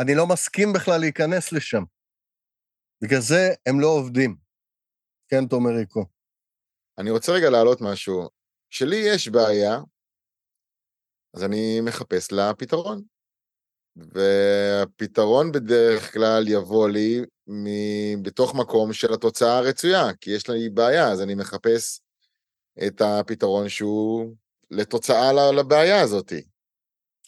[0.02, 1.84] אני לא מסכים בכלל להיכנס לשם.
[3.04, 4.36] בגלל זה הם לא עובדים.
[5.30, 6.19] כן, תומר ריקו.
[7.00, 8.30] אני רוצה רגע להעלות משהו.
[8.70, 9.80] כשלי יש בעיה,
[11.34, 13.04] אז אני מחפש לה פתרון.
[13.96, 17.22] והפתרון בדרך כלל יבוא לי
[18.22, 22.02] בתוך מקום של התוצאה הרצויה, כי יש לי בעיה, אז אני מחפש
[22.88, 24.36] את הפתרון שהוא
[24.72, 26.34] לתוצאה לבעיה הזאת.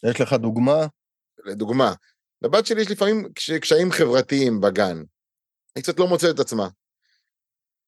[0.04, 0.86] יש לך דוגמה?
[1.44, 1.94] לדוגמה,
[2.42, 3.28] לבת שלי יש לפעמים
[3.60, 5.02] קשיים חברתיים בגן.
[5.76, 6.68] היא קצת לא מוצאת את עצמה.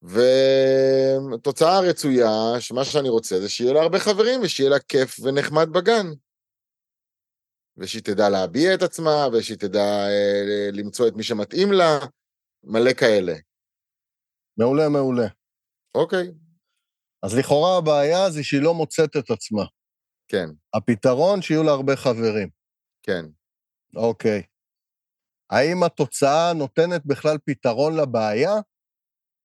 [0.04, 6.06] ותוצאה הרצויה, שמה שאני רוצה זה שיהיה לה הרבה חברים ושיהיה לה כיף ונחמד בגן.
[7.76, 11.98] ושהיא תדע להביע את עצמה, ושהיא תדע אה, למצוא את מי שמתאים לה,
[12.64, 13.34] מלא כאלה.
[14.58, 15.26] מעולה, מעולה.
[15.94, 16.32] אוקיי.
[17.22, 19.64] אז לכאורה הבעיה זה שהיא לא מוצאת את עצמה.
[20.28, 20.48] כן.
[20.74, 22.48] הפתרון, שיהיו לה הרבה חברים.
[23.02, 23.24] כן.
[23.96, 24.42] אוקיי.
[25.50, 28.52] האם התוצאה נותנת בכלל פתרון לבעיה?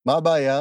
[0.06, 0.60] מה הבעיה?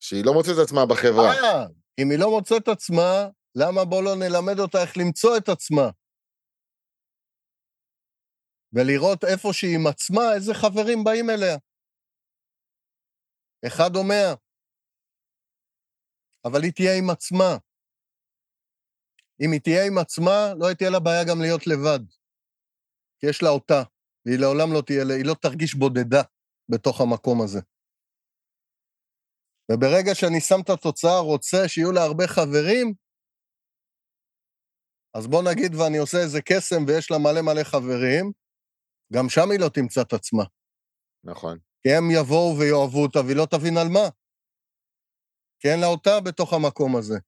[0.00, 1.30] שהיא לא מוצאת את עצמה בחברה.
[1.32, 1.66] אה,
[1.98, 5.90] אם היא לא מוצאת את עצמה, למה בוא לא נלמד אותה איך למצוא את עצמה?
[8.72, 11.56] ולראות איפה שהיא עם עצמה, איזה חברים באים אליה.
[13.66, 14.34] אחד או מאה.
[16.44, 17.50] אבל היא תהיה עם עצמה.
[19.40, 22.02] אם היא תהיה עם עצמה, לא תהיה לה בעיה גם להיות לבד.
[23.18, 23.82] כי יש לה אותה,
[24.24, 26.22] והיא לעולם לא תהיה, היא לא תרגיש בודדה
[26.68, 27.60] בתוך המקום הזה.
[29.72, 32.94] וברגע שאני שם את התוצאה, רוצה שיהיו לה הרבה חברים,
[35.14, 38.32] אז בוא נגיד ואני עושה איזה קסם ויש לה מלא מלא חברים,
[39.12, 40.44] גם שם היא לא תמצא את עצמה.
[41.24, 41.58] נכון.
[41.82, 44.06] כי הם יבואו ויאהבו אותה והיא לא תבין על מה.
[45.60, 47.18] כי אין לה אותה בתוך המקום הזה.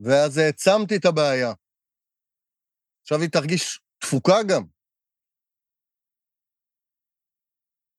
[0.00, 1.52] ואז העצמתי את הבעיה.
[3.02, 4.62] עכשיו היא תרגיש תפוקה גם.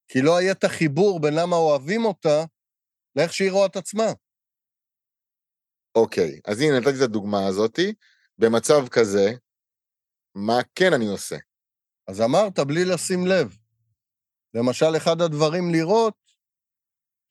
[0.08, 2.38] כי לא יהיה את החיבור בין למה אוהבים אותה
[3.18, 4.10] לאיך שהיא רואה את עצמה.
[5.96, 7.94] אוקיי, אז הנה נתתי את הדוגמה הזאתי.
[8.38, 9.26] במצב כזה,
[10.36, 11.36] מה כן אני עושה?
[12.08, 13.58] אז אמרת בלי לשים לב.
[14.54, 16.18] למשל, אחד הדברים לראות,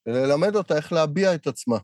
[0.07, 1.77] ללמד אותה איך להביע את עצמה.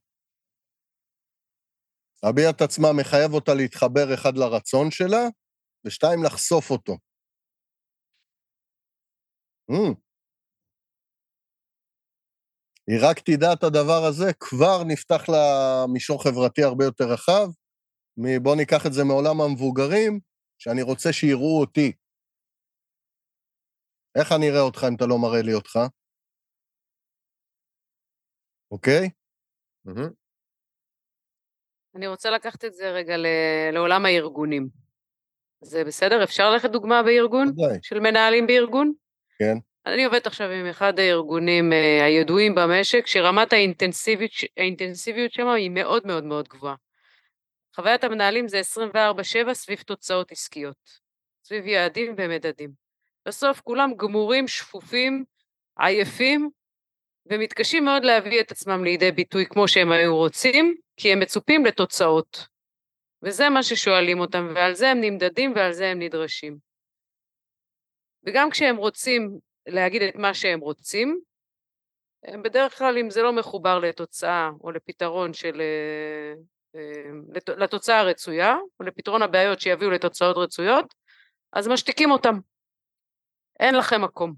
[2.25, 5.25] להביע את עצמה מחייב אותה להתחבר אחד לרצון שלה,
[5.87, 6.97] ושתיים, לחשוף אותו.
[9.71, 10.02] Mm.
[12.87, 17.49] היא רק תדע את הדבר הזה, כבר נפתח לה מישור חברתי הרבה יותר רחב.
[18.42, 20.21] בואו ניקח את זה מעולם המבוגרים,
[20.59, 21.92] שאני רוצה שיראו אותי.
[24.18, 25.79] איך אני אראה אותך אם אתה לא מראה לי אותך?
[28.71, 29.11] אוקיי?
[29.88, 30.11] Mm-hmm.
[31.95, 33.14] אני רוצה לקחת את זה רגע
[33.73, 34.68] לעולם הארגונים.
[35.61, 36.25] זה בסדר?
[36.25, 37.49] אפשר ללכת דוגמה בארגון?
[37.49, 37.79] ודאי.
[37.83, 38.92] של מנהלים בארגון?
[39.38, 39.55] כן.
[39.87, 46.07] אני עובדת עכשיו עם אחד הארגונים uh, הידועים במשק, שרמת האינטנסיביות, האינטנסיביות שם היא מאוד
[46.07, 46.75] מאוד מאוד גבוהה.
[47.77, 50.77] חוויית המנהלים זה 24/7 סביב תוצאות עסקיות,
[51.45, 52.71] סביב יעדים ומדדים.
[53.27, 55.25] בסוף כולם גמורים, שפופים,
[55.79, 56.51] עייפים,
[57.27, 62.47] ומתקשים מאוד להביא את עצמם לידי ביטוי כמו שהם היו רוצים, כי הם מצופים לתוצאות.
[63.23, 66.57] וזה מה ששואלים אותם, ועל זה הם נמדדים ועל זה הם נדרשים.
[68.27, 71.20] וגם כשהם רוצים להגיד את מה שהם רוצים,
[72.25, 75.61] הם בדרך כלל, אם זה לא מחובר לתוצאה או לפתרון של...
[75.61, 76.35] אה,
[76.75, 80.94] אה, לתוצאה הרצויה, או לפתרון הבעיות שיביאו לתוצאות רצויות,
[81.53, 82.35] אז משתיקים אותם.
[83.61, 84.35] אין לכם מקום.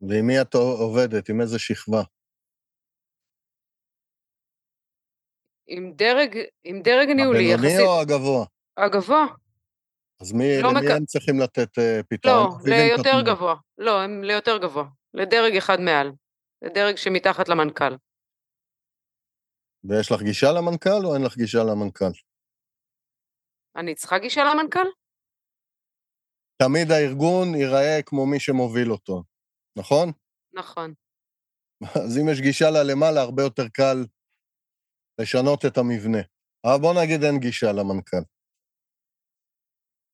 [0.00, 1.28] ועם מי את עובדת?
[1.28, 2.02] עם איזה שכבה?
[5.66, 7.64] עם דרג, עם דרג ניהולי יחסית.
[7.64, 8.46] הבינוני או הגבוה?
[8.76, 9.26] הגבוה.
[10.20, 10.90] אז מי, לא למי מק...
[10.96, 12.60] הם צריכים לתת uh, פתרון?
[12.64, 13.54] לא, ליותר גבוה.
[13.78, 14.84] לא, הם ליותר גבוה.
[15.14, 16.12] לדרג אחד מעל.
[16.62, 17.94] לדרג שמתחת למנכ"ל.
[19.84, 22.12] ויש לך גישה למנכ"ל או אין לך גישה למנכ"ל?
[23.76, 24.88] אני צריכה גישה למנכ"ל?
[26.62, 29.22] תמיד הארגון ייראה כמו מי שמוביל אותו,
[29.78, 30.12] נכון?
[30.52, 30.94] נכון.
[32.06, 34.04] אז אם יש גישה ללמעלה, הרבה יותר קל
[35.20, 36.22] לשנות את המבנה.
[36.64, 38.37] אבל בוא נגיד אין גישה למנכ"ל.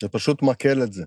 [0.03, 1.05] זה פשוט מקל את זה.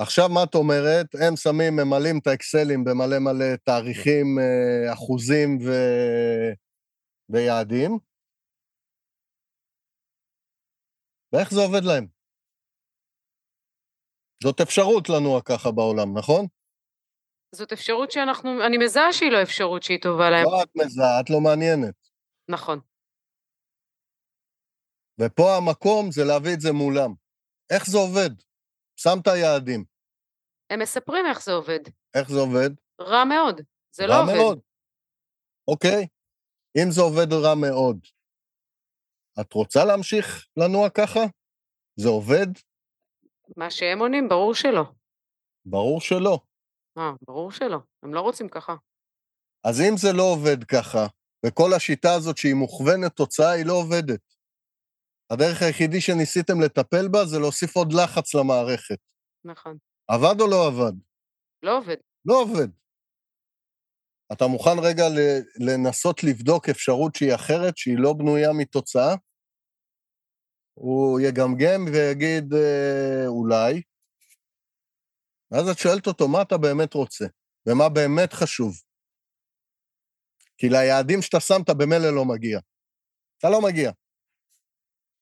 [0.00, 1.06] עכשיו, מה את אומרת?
[1.26, 5.70] הם שמים, ממלאים את האקסלים במלא מלא תאריכים, אה, אחוזים ו...
[7.28, 7.98] ויעדים.
[11.32, 12.06] ואיך זה עובד להם?
[14.42, 16.46] זאת אפשרות לנוע ככה בעולם, נכון?
[17.54, 20.44] זאת אפשרות שאנחנו, אני מזהה שהיא לא אפשרות שהיא טובה להם.
[20.44, 21.94] לא את מזהה, את לא מעניינת.
[22.48, 22.80] נכון.
[25.20, 27.14] ופה המקום זה להביא את זה מולם.
[27.70, 28.30] איך זה עובד?
[28.96, 29.84] שם את היעדים.
[30.70, 31.80] הם מספרים איך זה עובד.
[32.14, 32.70] איך זה עובד?
[33.00, 33.60] רע מאוד.
[33.92, 34.34] זה לא רע עובד.
[34.34, 34.60] מאוד.
[35.68, 36.06] אוקיי.
[36.76, 37.98] אם זה עובד רע מאוד,
[39.40, 41.20] את רוצה להמשיך לנוע ככה?
[41.96, 42.46] זה עובד?
[43.56, 44.84] מה שהם עונים, ברור שלא.
[45.64, 46.38] ברור שלא.
[46.98, 47.78] אה, ברור שלא.
[48.02, 48.74] הם לא רוצים ככה.
[49.64, 51.06] אז אם זה לא עובד ככה,
[51.46, 54.20] וכל השיטה הזאת שהיא מוכוונת תוצאה, היא לא עובדת.
[55.30, 58.98] הדרך היחידי שניסיתם לטפל בה זה להוסיף עוד לחץ למערכת.
[59.44, 59.78] נכון.
[60.08, 60.92] עבד או לא עבד?
[61.62, 61.96] לא עובד.
[62.24, 62.68] לא עובד.
[64.32, 65.04] אתה מוכן רגע
[65.66, 69.14] לנסות לבדוק אפשרות שהיא אחרת, שהיא לא בנויה מתוצאה?
[70.74, 73.82] הוא יגמגם ויגיד, אה, אולי.
[75.50, 77.24] ואז את שואלת אותו, מה אתה באמת רוצה?
[77.66, 78.74] ומה באמת חשוב?
[80.58, 82.58] כי ליעדים שאתה אתה במילא לא מגיע.
[83.38, 83.90] אתה לא מגיע.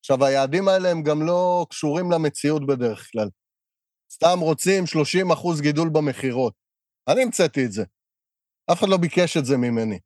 [0.00, 3.28] עכשיו, היעדים האלה הם גם לא קשורים למציאות בדרך כלל.
[4.12, 6.54] סתם רוצים 30 אחוז גידול במכירות.
[7.08, 7.84] אני המצאתי את זה.
[8.72, 9.98] אף אחד לא ביקש את זה ממני.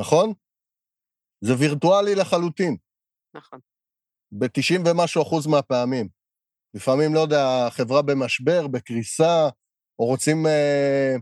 [0.00, 0.32] נכון?
[1.40, 2.76] זה וירטואלי לחלוטין,
[3.34, 3.60] נכון.
[4.32, 6.08] ב-90 ומשהו אחוז מהפעמים.
[6.74, 9.48] לפעמים, לא יודע, החברה במשבר, בקריסה,
[9.98, 11.14] או רוצים אה,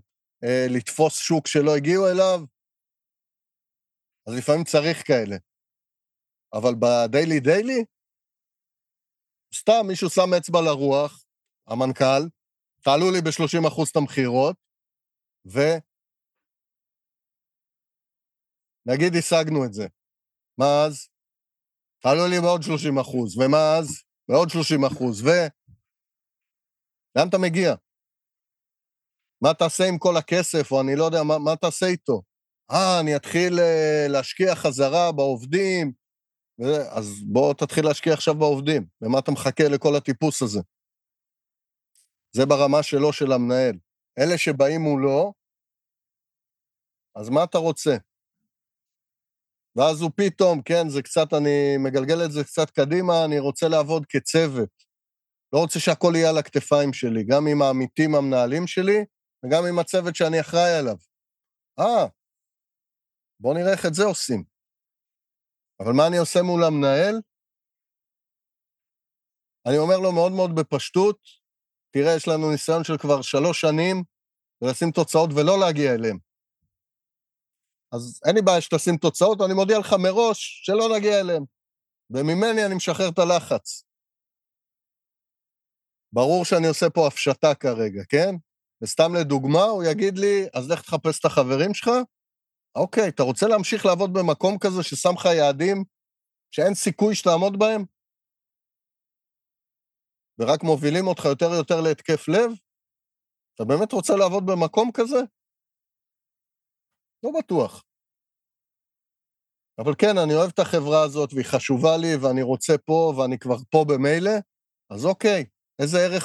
[0.45, 2.41] אה, לתפוס שוק שלא הגיעו אליו,
[4.27, 5.37] אז לפעמים צריך כאלה.
[6.53, 7.85] אבל בדיילי דיילי,
[9.55, 11.25] סתם מישהו שם אצבע לרוח,
[11.67, 12.23] המנכ"ל,
[12.85, 14.57] תעלו לי ב-30 אחוז את המכירות,
[15.53, 15.59] ו...
[19.19, 19.87] השגנו את זה.
[20.59, 21.09] מה אז?
[22.03, 23.87] תעלו לי בעוד 30 אחוז, ומה אז?
[24.29, 25.29] בעוד 30 אחוז, ו...
[27.17, 27.75] לאן אתה מגיע?
[29.43, 32.23] מה תעשה עם כל הכסף, או אני לא יודע, מה, מה תעשה איתו?
[32.71, 35.93] אה, אני אתחיל uh, להשקיע חזרה בעובדים.
[36.91, 38.87] אז בוא תתחיל להשקיע עכשיו בעובדים.
[39.03, 40.61] למה אתה מחכה לכל הטיפוס הזה?
[42.37, 43.79] זה ברמה שלו, של המנהל.
[44.19, 45.33] אלה שבאים מולו,
[47.17, 47.97] אז מה אתה רוצה?
[49.77, 54.07] ואז הוא פתאום, כן, זה קצת, אני מגלגל את זה קצת קדימה, אני רוצה לעבוד
[54.09, 54.85] כצוות.
[55.53, 59.05] לא רוצה שהכל יהיה על הכתפיים שלי, גם עם העמיתים המנהלים שלי,
[59.45, 60.97] וגם עם הצוות שאני אחראי עליו.
[61.79, 62.07] אה,
[63.41, 64.56] בואו נראה איך את זה עושים.
[65.81, 67.21] אבל מה אני עושה מול המנהל?
[69.67, 71.19] אני אומר לו מאוד מאוד בפשטות,
[71.91, 74.03] תראה, יש לנו ניסיון של כבר שלוש שנים,
[74.63, 76.19] ולשים תוצאות ולא להגיע אליהם.
[77.93, 81.45] אז אין לי בעיה שתשים תוצאות, אני מודיע לך מראש שלא נגיע אליהם.
[82.11, 83.85] וממני אני משחרר את הלחץ.
[86.13, 88.35] ברור שאני עושה פה הפשטה כרגע, כן?
[88.83, 91.91] וסתם לדוגמה, הוא יגיד לי, אז לך תחפש את החברים שלך?
[92.83, 95.85] אוקיי, אתה רוצה להמשיך לעבוד במקום כזה ששם לך יעדים
[96.51, 97.83] שאין סיכוי שתעמוד בהם?
[100.39, 102.51] ורק מובילים אותך יותר ויותר להתקף לב?
[103.55, 105.21] אתה באמת רוצה לעבוד במקום כזה?
[107.23, 107.83] לא בטוח.
[109.79, 113.57] אבל כן, אני אוהב את החברה הזאת, והיא חשובה לי, ואני רוצה פה, ואני כבר
[113.71, 114.37] פה במילא,
[114.91, 115.45] אז אוקיי,
[115.83, 116.25] איזה ערך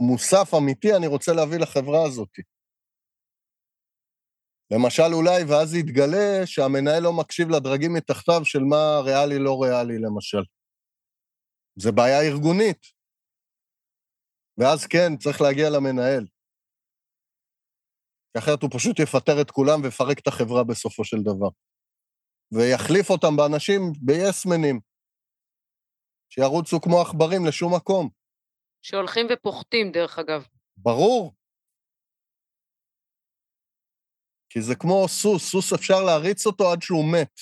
[0.00, 2.53] מוסף אמיתי אני רוצה להביא לחברה הזאת.
[4.70, 10.42] למשל אולי, ואז יתגלה שהמנהל לא מקשיב לדרגים מתחתיו של מה ריאלי לא ריאלי, למשל.
[11.76, 12.82] זה בעיה ארגונית.
[14.58, 16.26] ואז כן, צריך להגיע למנהל.
[18.32, 21.48] כי אחרת הוא פשוט יפטר את כולם ויפרק את החברה בסופו של דבר.
[22.52, 24.80] ויחליף אותם באנשים, ביסמנים,
[26.30, 28.08] שירוצו כמו עכברים לשום מקום.
[28.82, 30.46] שהולכים ופוחתים, דרך אגב.
[30.76, 31.34] ברור.
[34.54, 37.34] כי זה כמו סוס, סוס אפשר להריץ אותו עד שהוא מת.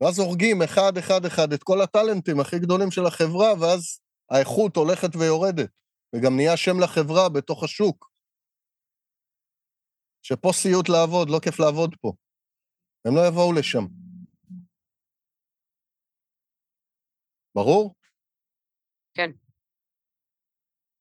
[0.00, 5.16] ואז הורגים אחד, אחד, אחד את כל הטאלנטים הכי גדולים של החברה, ואז האיכות הולכת
[5.16, 5.70] ויורדת,
[6.12, 8.10] וגם נהיה שם לחברה בתוך השוק.
[10.22, 12.12] שפה סיוט לעבוד, לא כיף לעבוד פה.
[13.04, 13.84] הם לא יבואו לשם.
[17.54, 17.94] ברור?
[19.14, 19.30] כן.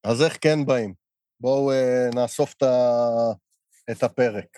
[0.03, 0.93] אז איך כן באים?
[1.39, 3.46] בואו uh, נאסוף את, ה...
[3.91, 4.57] את הפרק.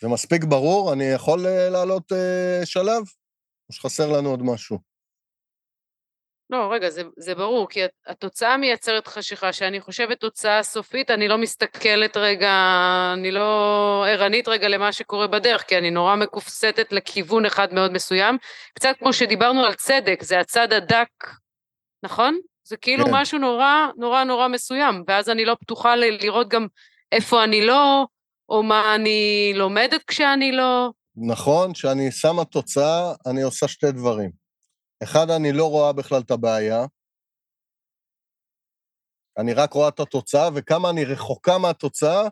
[0.00, 0.92] זה מספיק ברור?
[0.92, 3.02] אני יכול uh, לעלות uh, שלב?
[3.68, 4.78] או שחסר לנו עוד משהו?
[6.50, 11.38] לא, רגע, זה, זה ברור, כי התוצאה מייצרת חשיכה, שאני חושבת תוצאה סופית, אני לא
[11.38, 12.52] מסתכלת רגע,
[13.12, 18.38] אני לא ערנית רגע למה שקורה בדרך, כי אני נורא מכופסטת לכיוון אחד מאוד מסוים.
[18.74, 21.08] קצת כמו שדיברנו על צדק, זה הצד הדק,
[22.02, 22.38] נכון?
[22.64, 23.10] זה כאילו כן.
[23.14, 26.66] משהו נורא נורא נורא מסוים, ואז אני לא פתוחה ל- לראות גם
[27.12, 28.06] איפה אני לא,
[28.48, 30.90] או מה אני לומדת כשאני לא.
[31.16, 34.30] נכון, כשאני שמה תוצאה, אני עושה שתי דברים.
[35.02, 36.84] אחד, אני לא רואה בכלל את הבעיה,
[39.38, 42.22] אני רק רואה את התוצאה, וכמה אני רחוקה מהתוצאה,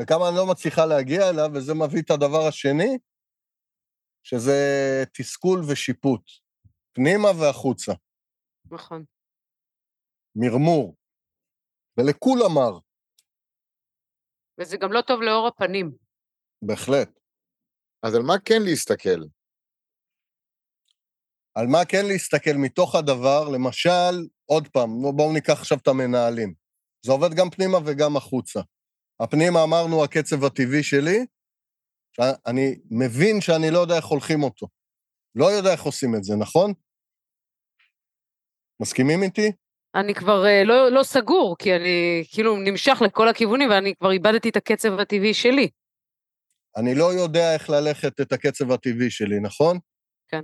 [0.00, 2.98] וכמה אני לא מצליחה להגיע אליו, וזה מביא את הדבר השני,
[4.22, 4.54] שזה
[5.12, 6.22] תסכול ושיפוט,
[6.92, 7.92] פנימה והחוצה,
[8.70, 9.04] נכון.
[10.36, 10.96] מרמור,
[11.98, 12.78] ולכולם מר,
[14.60, 15.96] וזה גם לא טוב לאור הפנים.
[16.62, 17.18] בהחלט.
[18.02, 19.20] אז על מה כן להסתכל?
[21.54, 24.14] על מה כן להסתכל מתוך הדבר, למשל,
[24.46, 26.54] עוד פעם, בואו ניקח עכשיו את המנהלים.
[27.06, 28.60] זה עובד גם פנימה וגם החוצה.
[29.22, 31.18] הפנימה אמרנו הקצב הטבעי שלי,
[32.16, 34.66] שאני מבין שאני לא יודע איך הולכים אותו.
[35.34, 36.72] לא יודע איך עושים את זה, נכון?
[38.82, 39.61] מסכימים איתי?
[39.94, 44.48] אני כבר אה, לא, לא סגור, כי אני כאילו נמשך לכל הכיוונים ואני כבר איבדתי
[44.48, 45.68] את הקצב הטבעי שלי.
[46.76, 49.78] אני לא יודע איך ללכת את הקצב הטבעי שלי, נכון?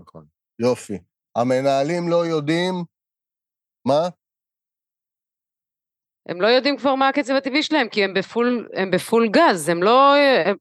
[0.01, 0.25] נכון.
[0.59, 0.99] יופי.
[1.37, 2.75] המנהלים לא יודעים...
[3.85, 4.09] מה?
[6.29, 9.83] הם לא יודעים כבר מה הקצב הטבעי שלהם, כי הם בפול, הם בפול גז, הם
[9.83, 10.15] לא...
[10.47, 10.57] הם,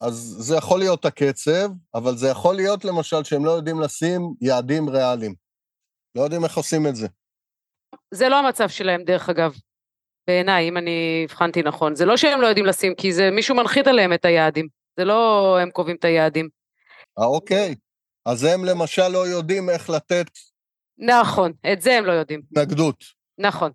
[0.00, 4.88] אז זה יכול להיות הקצב, אבל זה יכול להיות למשל שהם לא יודעים לשים יעדים
[4.88, 5.34] ריאליים.
[6.14, 7.08] לא יודעים איך עושים את זה.
[8.10, 9.54] זה לא המצב שלהם, דרך אגב,
[10.26, 11.94] בעיניי, אם אני הבחנתי נכון.
[11.94, 14.68] זה לא שהם לא יודעים לשים, כי זה מישהו מנחית עליהם את היעדים.
[14.98, 16.48] זה לא הם קובעים את היעדים.
[17.18, 17.74] אה, אוקיי.
[18.26, 20.26] אז הם למשל לא יודעים איך לתת
[20.98, 22.40] נכון, את זה הם לא יודעים.
[22.50, 23.04] התנגדות,
[23.38, 23.72] נכון,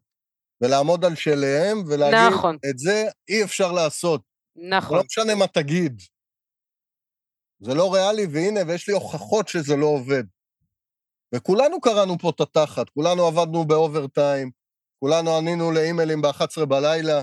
[0.62, 2.58] ולעמוד על שלהם, ולהגיד, נכון.
[2.70, 4.22] את זה אי אפשר לעשות.
[4.56, 4.98] נכון.
[4.98, 6.02] לא משנה מה תגיד.
[7.60, 10.24] זה לא ריאלי, והנה, ויש לי הוכחות שזה לא עובד.
[11.36, 14.52] וכולנו קראנו פה את התחת, כולנו עבדנו באוברטיים,
[15.00, 17.22] כולנו ענינו לאימיילים ב-11 בלילה.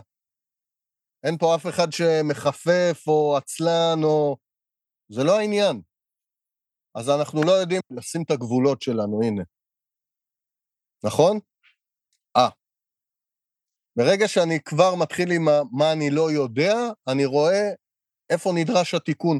[1.24, 4.36] אין פה אף אחד שמחפף או עצלן או...
[5.08, 5.82] זה לא העניין.
[6.94, 9.42] אז אנחנו לא יודעים לשים את הגבולות שלנו, הנה.
[11.04, 11.38] נכון?
[12.36, 12.48] אה.
[13.96, 16.74] ברגע שאני כבר מתחיל עם מה אני לא יודע,
[17.08, 17.70] אני רואה
[18.30, 19.38] איפה נדרש התיקון.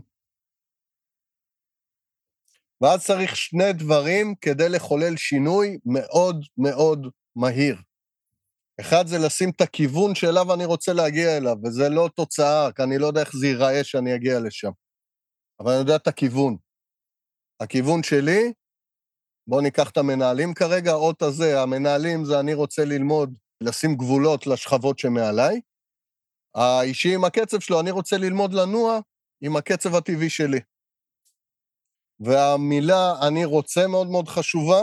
[2.80, 7.06] ואז צריך שני דברים כדי לחולל שינוי מאוד מאוד
[7.36, 7.76] מהיר.
[8.80, 12.98] אחד זה לשים את הכיוון שאליו אני רוצה להגיע אליו, וזה לא תוצאה, כי אני
[12.98, 14.70] לא יודע איך זה ייראה שאני אגיע לשם.
[15.60, 16.56] אבל אני יודע את הכיוון.
[17.60, 18.52] הכיוון שלי,
[19.46, 24.98] בואו ניקח את המנהלים כרגע, האות הזה, המנהלים זה אני רוצה ללמוד, לשים גבולות לשכבות
[24.98, 25.60] שמעליי.
[26.54, 29.00] האישי עם הקצב שלו, אני רוצה ללמוד לנוע
[29.40, 30.60] עם הקצב הטבעי שלי.
[32.20, 34.80] והמילה אני רוצה מאוד מאוד חשובה,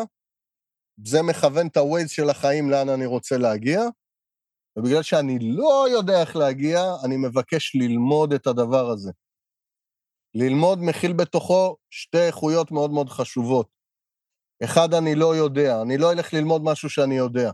[1.05, 3.81] זה מכוון את ה-Waze של החיים לאן אני רוצה להגיע,
[4.77, 9.11] ובגלל שאני לא יודע איך להגיע, אני מבקש ללמוד את הדבר הזה.
[10.35, 13.69] ללמוד מכיל בתוכו שתי איכויות מאוד מאוד חשובות.
[14.63, 17.51] אחד, אני לא יודע, אני לא אלך ללמוד משהו שאני יודע.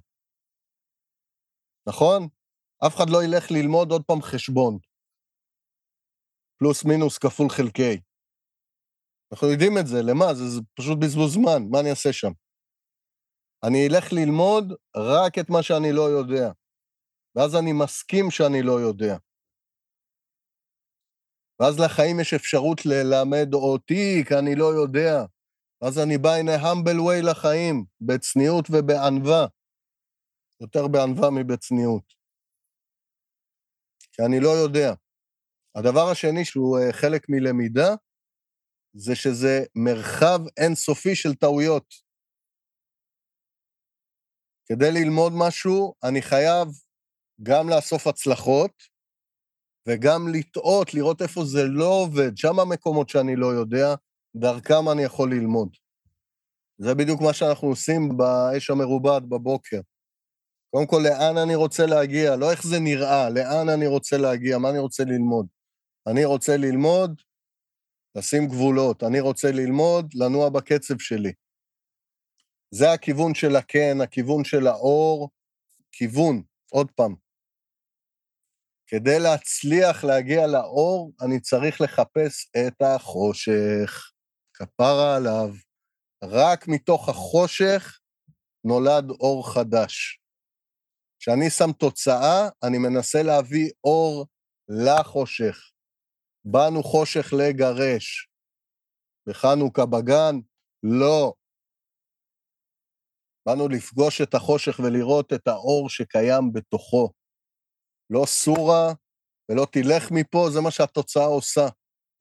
[1.87, 2.27] נכון?
[2.87, 4.77] אף אחד לא ילך ללמוד עוד פעם חשבון.
[6.59, 8.12] פלוס מינוס כפול חלקי.
[9.33, 10.33] אנחנו יודעים את זה, למה?
[10.33, 12.31] זה, זה פשוט בזבוז זמן, מה אני אעשה שם?
[13.63, 16.51] אני אלך ללמוד רק את מה שאני לא יודע,
[17.35, 19.17] ואז אני מסכים שאני לא יודע.
[21.59, 25.25] ואז לחיים יש אפשרות ללמד אותי, כי אני לא יודע.
[25.81, 29.45] ואז אני בא a humble way לחיים, בצניעות ובענווה.
[30.61, 32.13] יותר בענווה מבצניעות.
[34.11, 34.93] כי אני לא יודע.
[35.75, 37.95] הדבר השני, שהוא אה, חלק מלמידה,
[38.93, 41.85] זה שזה מרחב אינסופי של טעויות.
[44.65, 46.67] כדי ללמוד משהו, אני חייב
[47.43, 48.71] גם לאסוף הצלחות
[49.87, 53.95] וגם לטעות, לראות איפה זה לא עובד, שם המקומות שאני לא יודע,
[54.35, 55.69] דרכם אני יכול ללמוד.
[56.77, 59.81] זה בדיוק מה שאנחנו עושים באש המרובעת בבוקר.
[60.71, 62.35] קודם כל, לאן אני רוצה להגיע?
[62.35, 65.47] לא איך זה נראה, לאן אני רוצה להגיע, מה אני רוצה ללמוד.
[66.07, 67.21] אני רוצה ללמוד,
[68.15, 69.03] לשים גבולות.
[69.03, 71.33] אני רוצה ללמוד, לנוע בקצב שלי.
[72.71, 75.29] זה הכיוון של הכן, הכיוון של האור,
[75.91, 77.15] כיוון, עוד פעם.
[78.87, 84.11] כדי להצליח להגיע לאור, אני צריך לחפש את החושך.
[84.53, 85.49] כפרה עליו.
[86.23, 87.99] רק מתוך החושך
[88.63, 90.19] נולד אור חדש.
[91.19, 94.27] כשאני שם תוצאה, אני מנסה להביא אור
[94.69, 95.72] לחושך.
[96.45, 98.29] באנו חושך לגרש.
[99.29, 100.35] בחנוכה בגן?
[100.83, 101.33] לא.
[103.45, 107.13] באנו לפגוש את החושך ולראות את האור שקיים בתוכו.
[108.09, 108.93] לא סורה
[109.49, 111.67] ולא תלך מפה, זה מה שהתוצאה עושה.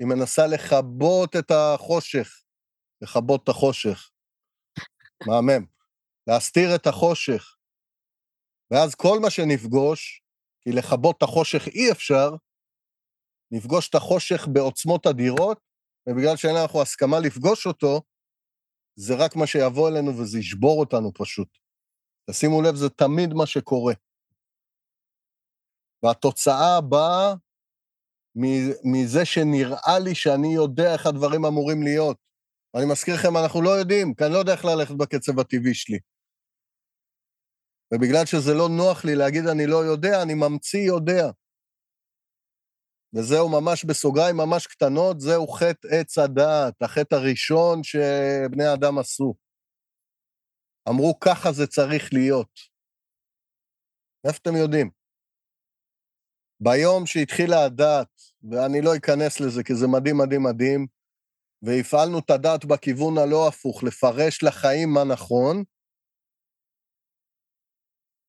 [0.01, 2.29] היא מנסה לכבות את החושך,
[3.03, 4.11] לכבות את החושך.
[5.27, 5.67] מהמם.
[6.27, 7.57] להסתיר את החושך.
[8.71, 10.23] ואז כל מה שנפגוש,
[10.61, 12.31] כי לכבות את החושך אי אפשר,
[13.53, 15.59] נפגוש את החושך בעוצמות אדירות,
[16.09, 18.03] ובגלל שאין לנו הסכמה לפגוש אותו,
[18.97, 21.49] זה רק מה שיבוא אלינו וזה ישבור אותנו פשוט.
[22.31, 23.95] תשימו לב, זה תמיד מה שקורה.
[26.03, 27.35] והתוצאה באה
[28.85, 32.17] מזה שנראה לי שאני יודע איך הדברים אמורים להיות.
[32.77, 35.99] אני מזכיר לכם, אנחנו לא יודעים, כי אני לא יודע איך ללכת בקצב הטבעי שלי.
[37.95, 41.31] ובגלל שזה לא נוח לי להגיד אני לא יודע, אני ממציא יודע.
[43.15, 49.35] וזהו ממש בסוגריים ממש קטנות, זהו חטא עץ הדעת, החטא הראשון שבני אדם עשו.
[50.89, 52.51] אמרו, ככה זה צריך להיות.
[54.27, 54.91] איפה אתם יודעים?
[56.61, 58.09] ביום שהתחילה הדת,
[58.51, 60.87] ואני לא אכנס לזה כי זה מדהים, מדהים, מדהים,
[61.63, 65.65] והפעלנו את הדת בכיוון הלא הפוך, לפרש לחיים מה נכון,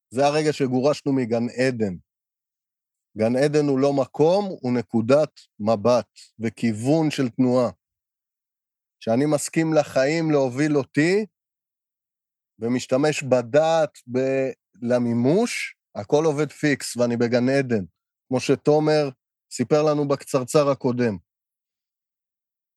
[0.10, 1.96] זה הרגע שגורשנו מגן עדן.
[3.18, 6.07] גן עדן הוא לא מקום, הוא נקודת מבט
[6.39, 7.70] וכיוון של תנועה.
[8.99, 11.26] כשאני מסכים לחיים להוביל אותי,
[12.59, 14.51] ומשתמש בדעת ב-
[14.82, 17.86] למימוש, הכל עובד פיקס, ואני בגן עדן,
[18.28, 19.09] כמו שתומר
[19.51, 21.18] סיפר לנו בקצרצר הקודם.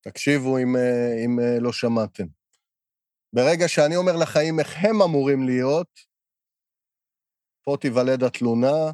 [0.00, 2.24] תקשיבו אם, אה, אם אה, לא שמעתם.
[3.32, 5.90] ברגע שאני אומר לחיים איך הם אמורים להיות,
[7.64, 8.92] פה תיוולד התלונה,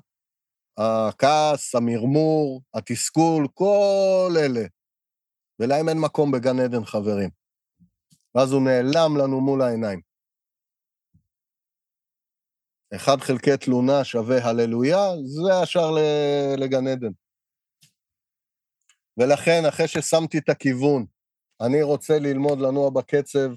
[0.79, 4.67] הכעס, המרמור, התסכול, כל אלה.
[5.61, 7.31] ולהם אין מקום בגן עדן, חברים.
[8.35, 10.01] ואז הוא נעלם לנו מול העיניים.
[12.95, 15.91] אחד חלקי תלונה שווה הללויה, זה השאר
[16.57, 17.13] לגן עדן.
[19.19, 21.07] ולכן, אחרי ששמתי את הכיוון,
[21.61, 23.51] אני רוצה ללמוד לנוע בקצב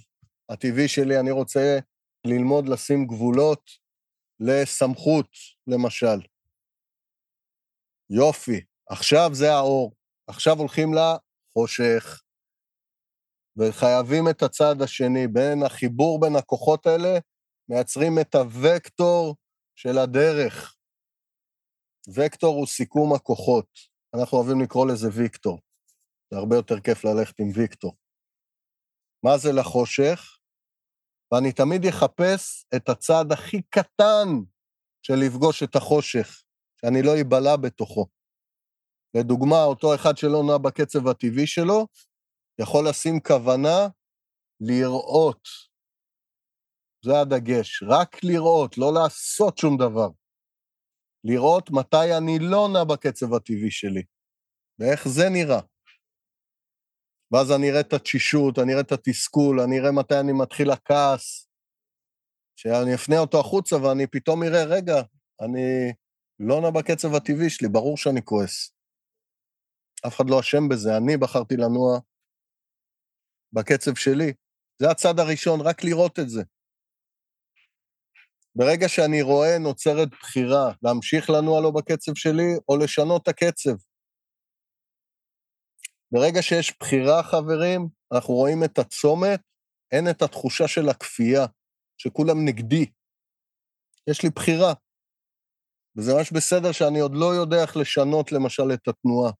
[0.49, 1.79] הטבעי שלי, אני רוצה
[2.27, 3.71] ללמוד לשים גבולות
[4.39, 5.29] לסמכות,
[5.67, 6.34] למשל.
[8.09, 9.93] יופי, עכשיו זה האור,
[10.27, 12.21] עכשיו הולכים לחושך,
[13.57, 17.19] וחייבים את הצד השני, בין החיבור בין הכוחות האלה,
[17.69, 19.35] מייצרים את הוקטור
[19.75, 20.75] של הדרך.
[22.15, 23.69] וקטור הוא סיכום הכוחות.
[24.15, 25.59] אנחנו אוהבים לקרוא לזה ויקטור.
[26.31, 27.95] זה הרבה יותר כיף ללכת עם ויקטור.
[29.25, 30.37] מה זה לחושך?
[31.31, 34.27] ואני תמיד אחפש את הצד הכי קטן
[35.01, 36.44] של לפגוש את החושך.
[36.85, 38.05] שאני לא אבלע בתוכו.
[39.17, 41.87] לדוגמה, אותו אחד שלא נע בקצב הטבעי שלו,
[42.61, 43.87] יכול לשים כוונה
[44.61, 45.41] לראות.
[47.05, 50.09] זה הדגש, רק לראות, לא לעשות שום דבר.
[51.23, 54.03] לראות מתי אני לא נע בקצב הטבעי שלי,
[54.79, 55.61] ואיך זה נראה.
[57.31, 61.47] ואז אני אראה את התשישות, אני אראה את התסכול, אני אראה מתי אני מתחיל הכעס,
[62.59, 64.95] שאני אפנה אותו החוצה ואני פתאום אראה, רגע,
[65.41, 65.93] אני
[66.39, 68.71] לא נע בקצב הטבעי שלי, ברור שאני כועס.
[70.07, 71.99] אף אחד לא אשם בזה, אני בחרתי לנוע
[73.53, 74.33] בקצב שלי.
[74.81, 76.43] זה הצד הראשון, רק לראות את זה.
[78.55, 83.75] ברגע שאני רואה, נוצרת בחירה להמשיך לנוע לא בקצב שלי, או לשנות את הקצב.
[86.11, 89.41] ברגע שיש בחירה, חברים, אנחנו רואים את הצומת,
[89.91, 91.45] אין את התחושה של הכפייה,
[91.97, 92.85] שכולם נגדי.
[94.09, 94.73] יש לי בחירה.
[95.97, 99.31] וזה ממש בסדר שאני עוד לא יודע איך לשנות, למשל, את התנועה.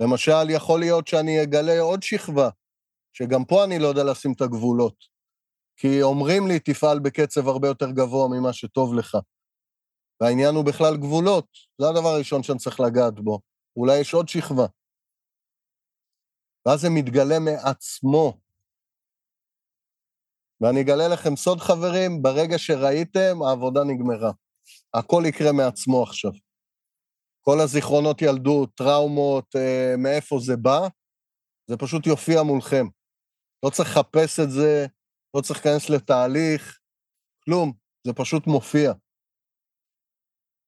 [0.00, 2.48] למשל, יכול להיות שאני אגלה עוד שכבה,
[3.12, 4.94] שגם פה אני לא יודע לשים את הגבולות.
[5.76, 9.18] כי אומרים לי, תפעל בקצב הרבה יותר גבוה ממה שטוב לך.
[10.20, 11.46] והעניין הוא בכלל גבולות,
[11.80, 13.40] זה הדבר הראשון שאני צריך לגעת בו.
[13.76, 14.66] אולי יש עוד שכבה.
[16.66, 18.38] ואז זה מתגלה מעצמו.
[20.60, 24.30] ואני אגלה לכם סוד, חברים, ברגע שראיתם, העבודה נגמרה.
[24.94, 26.30] הכל יקרה מעצמו עכשיו.
[27.40, 30.80] כל הזיכרונות ילדות, טראומות, אה, מאיפה זה בא,
[31.70, 32.86] זה פשוט יופיע מולכם.
[33.64, 34.86] לא צריך לחפש את זה,
[35.36, 36.80] לא צריך להיכנס לתהליך,
[37.44, 37.72] כלום,
[38.06, 38.92] זה פשוט מופיע.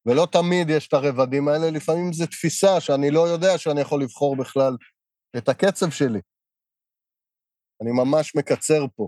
[0.06, 4.36] ולא תמיד יש את הרבדים האלה, לפעמים זו תפיסה שאני לא יודע שאני יכול לבחור
[4.36, 4.76] בכלל
[5.36, 6.20] את הקצב שלי.
[7.82, 9.06] אני ממש מקצר פה.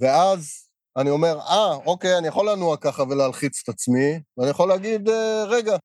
[0.00, 0.63] ואז
[1.00, 5.44] אני אומר, אה, אוקיי, אני יכול לנוע ככה ולהלחיץ את עצמי, ואני יכול להגיד, אה,
[5.44, 5.76] רגע,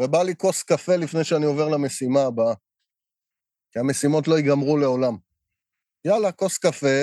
[0.00, 2.54] ובא לי כוס קפה לפני שאני עובר למשימה הבאה,
[3.72, 5.16] כי המשימות לא ייגמרו לעולם.
[6.06, 6.98] יאללה, כוס קפה,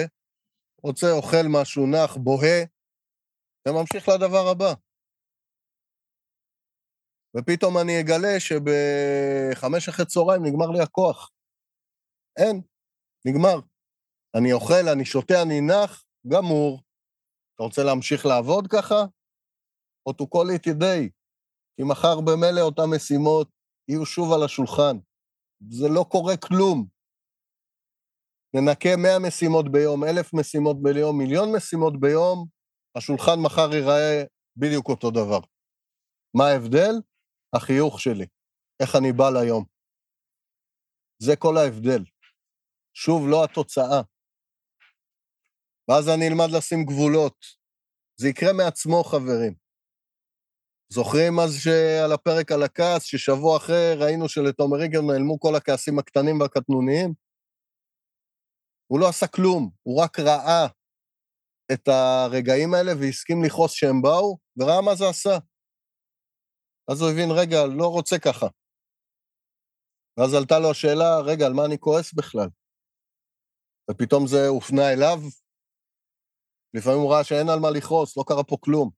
[0.83, 2.59] רוצה, אוכל משהו, נח, בוהה,
[3.67, 4.73] וממשיך לדבר הבא.
[7.37, 11.29] ופתאום אני אגלה שבחמש אחרי צהריים נגמר לי הכוח.
[12.37, 12.61] אין,
[13.25, 13.59] נגמר.
[14.37, 16.81] אני אוכל, אני שותה, אני נח, גמור.
[17.55, 19.05] אתה רוצה להמשיך לעבוד ככה?
[20.05, 21.09] או to call it a day.
[21.75, 23.49] כי מחר במילא אותן משימות
[23.87, 24.97] יהיו שוב על השולחן.
[25.69, 26.87] זה לא קורה כלום.
[28.55, 32.47] ננקה 100 משימות ביום, 1,000 משימות ביום, מיליון משימות ביום,
[32.97, 34.23] השולחן מחר ייראה
[34.57, 35.39] בדיוק אותו דבר.
[36.37, 36.93] מה ההבדל?
[37.55, 38.25] החיוך שלי,
[38.81, 39.65] איך אני בא ליום.
[41.19, 42.03] זה כל ההבדל.
[42.93, 44.01] שוב, לא התוצאה.
[45.87, 47.45] ואז אני אלמד לשים גבולות.
[48.19, 49.53] זה יקרה מעצמו, חברים.
[50.89, 56.39] זוכרים אז שעל הפרק על הכעס, ששבוע אחרי ראינו שלתומר ריגר נעלמו כל הכעסים הקטנים
[56.39, 57.13] והקטנוניים?
[58.87, 60.67] הוא לא עשה כלום, הוא רק ראה
[61.73, 65.37] את הרגעים האלה והסכים לכעוס שהם באו, וראה מה זה עשה.
[66.91, 68.47] אז הוא הבין, רגע, לא רוצה ככה.
[70.17, 72.49] ואז עלתה לו השאלה, רגע, על מה אני כועס בכלל?
[73.91, 75.19] ופתאום זה הופנה אליו.
[76.73, 78.89] לפעמים הוא ראה שאין על מה לכעוס, לא קרה פה כלום.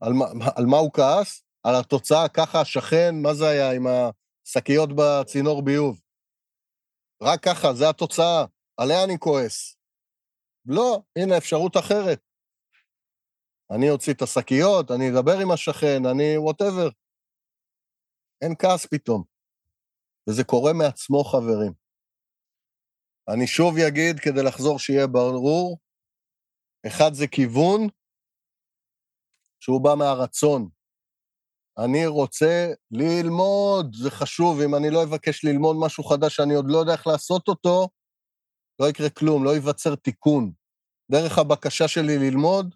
[0.00, 0.24] על מה,
[0.56, 1.42] על מה הוא כעס?
[1.62, 6.00] על התוצאה, ככה השכן, מה זה היה עם השקיות בצינור ביוב?
[7.22, 8.44] רק ככה, זה התוצאה,
[8.76, 9.76] עליה אני כועס.
[10.66, 12.20] לא, הנה אפשרות אחרת.
[13.70, 16.88] אני אוציא את השקיות, אני אדבר עם השכן, אני whatever.
[18.42, 19.24] אין כעס פתאום.
[20.28, 21.72] וזה קורה מעצמו, חברים.
[23.28, 25.78] אני שוב אגיד, כדי לחזור שיהיה ברור,
[26.86, 27.88] אחד זה כיוון
[29.60, 30.68] שהוא בא מהרצון.
[31.78, 36.78] אני רוצה ללמוד, זה חשוב, אם אני לא אבקש ללמוד משהו חדש שאני עוד לא
[36.78, 37.88] יודע איך לעשות אותו,
[38.80, 40.52] לא יקרה כלום, לא ייווצר תיקון.
[41.10, 42.74] דרך הבקשה שלי ללמוד,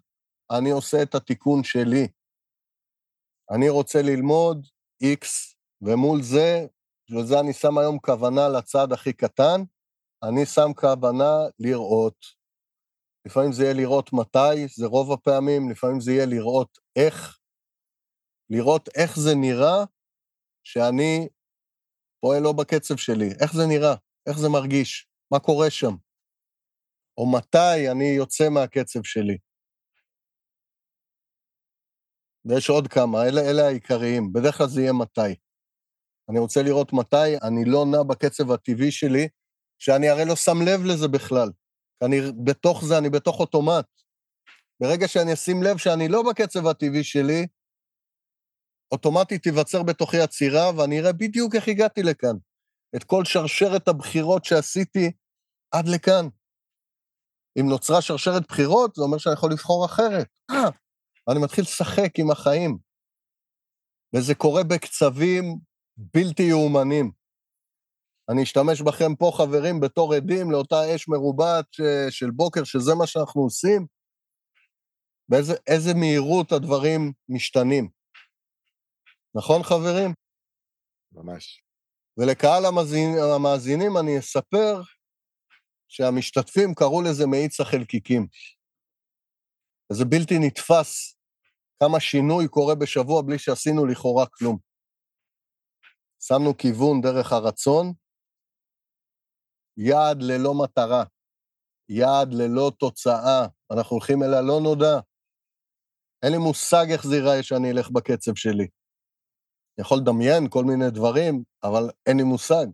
[0.51, 2.07] אני עושה את התיקון שלי.
[3.51, 4.67] אני רוצה ללמוד
[5.03, 5.27] X,
[5.81, 6.67] ומול זה,
[7.09, 9.61] ולזה אני שם היום כוונה לצד הכי קטן,
[10.23, 12.42] אני שם כוונה לראות.
[13.25, 17.39] לפעמים זה יהיה לראות מתי, זה רוב הפעמים, לפעמים זה יהיה לראות איך,
[18.49, 19.83] לראות איך זה נראה
[20.63, 21.27] שאני
[22.21, 23.95] פועל לא בקצב שלי, איך זה נראה,
[24.27, 25.95] איך זה מרגיש, מה קורה שם,
[27.17, 29.37] או מתי אני יוצא מהקצב שלי.
[32.45, 35.35] ויש עוד כמה, אלה, אלה העיקריים, בדרך כלל זה יהיה מתי.
[36.29, 39.27] אני רוצה לראות מתי אני לא נע בקצב הטבעי שלי,
[39.79, 41.49] שאני הרי לא שם לב לזה בכלל.
[42.05, 43.85] אני בתוך זה, אני בתוך אוטומט.
[44.81, 47.47] ברגע שאני אשים לב שאני לא בקצב הטבעי שלי,
[48.91, 52.35] אוטומטית תיווצר בתוכי עצירה, ואני אראה בדיוק איך הגעתי לכאן.
[52.95, 55.11] את כל שרשרת הבחירות שעשיתי
[55.71, 56.27] עד לכאן.
[57.59, 60.27] אם נוצרה שרשרת בחירות, זה אומר שאני יכול לבחור אחרת.
[60.51, 60.69] אה,
[61.31, 62.77] אני מתחיל לשחק עם החיים.
[64.15, 65.43] וזה קורה בקצבים
[65.97, 67.11] בלתי יאומנים.
[68.29, 71.65] אני אשתמש בכם פה, חברים, בתור עדים לאותה אש מרובעת
[72.09, 73.87] של בוקר, שזה מה שאנחנו עושים.
[75.29, 77.89] באיזה מהירות הדברים משתנים.
[79.35, 80.13] נכון, חברים?
[81.11, 81.63] ממש.
[82.17, 84.81] ולקהל המאזינים, המאזינים אני אספר
[85.87, 88.27] שהמשתתפים קראו לזה מאיץ החלקיקים.
[89.91, 91.17] וזה בלתי נתפס
[91.79, 94.57] כמה שינוי קורה בשבוע בלי שעשינו לכאורה כלום.
[96.19, 97.93] שמנו כיוון דרך הרצון,
[99.77, 101.03] יעד ללא מטרה,
[101.89, 104.99] יעד ללא תוצאה, אנחנו הולכים אל הלא נודע.
[106.23, 108.67] אין לי מושג איך זה ייראה שאני אלך בקצב שלי.
[109.77, 112.65] אני יכול לדמיין כל מיני דברים, אבל אין לי מושג,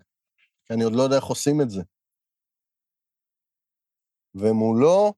[0.66, 1.82] כי אני עוד לא יודע איך עושים את זה.
[4.36, 5.14] ומולו,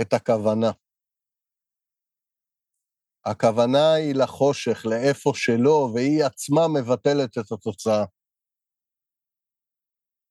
[0.00, 0.70] את הכוונה.
[3.24, 8.04] הכוונה היא לחושך, לאיפה שלא, והיא עצמה מבטלת את התוצאה.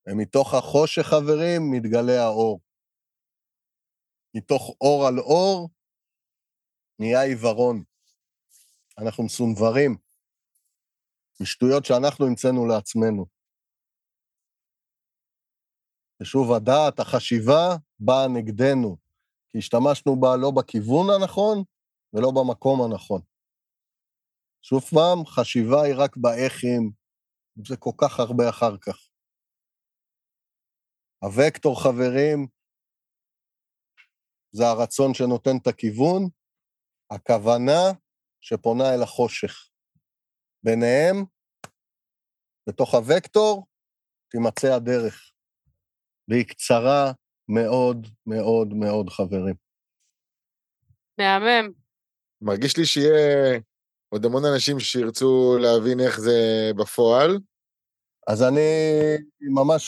[0.08, 2.60] ומתוך החושך, חברים, מתגלה האור.
[4.36, 5.70] מתוך אור על אור
[7.00, 7.84] נהיה עיוורון.
[8.98, 9.98] אנחנו מסונברים,
[11.42, 13.26] משטויות שאנחנו המצאנו לעצמנו.
[16.22, 18.98] ושוב, הדעת, החשיבה, באה נגדנו,
[19.50, 21.64] כי השתמשנו בה לא בכיוון הנכון
[22.14, 23.22] ולא במקום הנכון.
[24.62, 26.92] שוב פעם, חשיבה היא רק באיכים,
[27.68, 29.13] זה כל כך הרבה אחר כך.
[31.24, 32.48] הוקטור, חברים,
[34.52, 36.30] זה הרצון שנותן את הכיוון,
[37.12, 37.82] הכוונה
[38.42, 39.70] שפונה אל החושך.
[40.66, 41.16] ביניהם,
[42.70, 43.68] בתוך הוקטור,
[44.30, 45.32] תימצא הדרך.
[46.28, 47.12] והיא קצרה
[47.50, 49.56] מאוד מאוד מאוד, חברים.
[51.18, 51.74] מהמם.
[52.42, 53.60] מרגיש לי שיהיה
[54.10, 56.40] עוד המון אנשים שירצו להבין איך זה
[56.78, 57.30] בפועל.
[58.28, 58.62] אז אני
[59.42, 59.84] ממש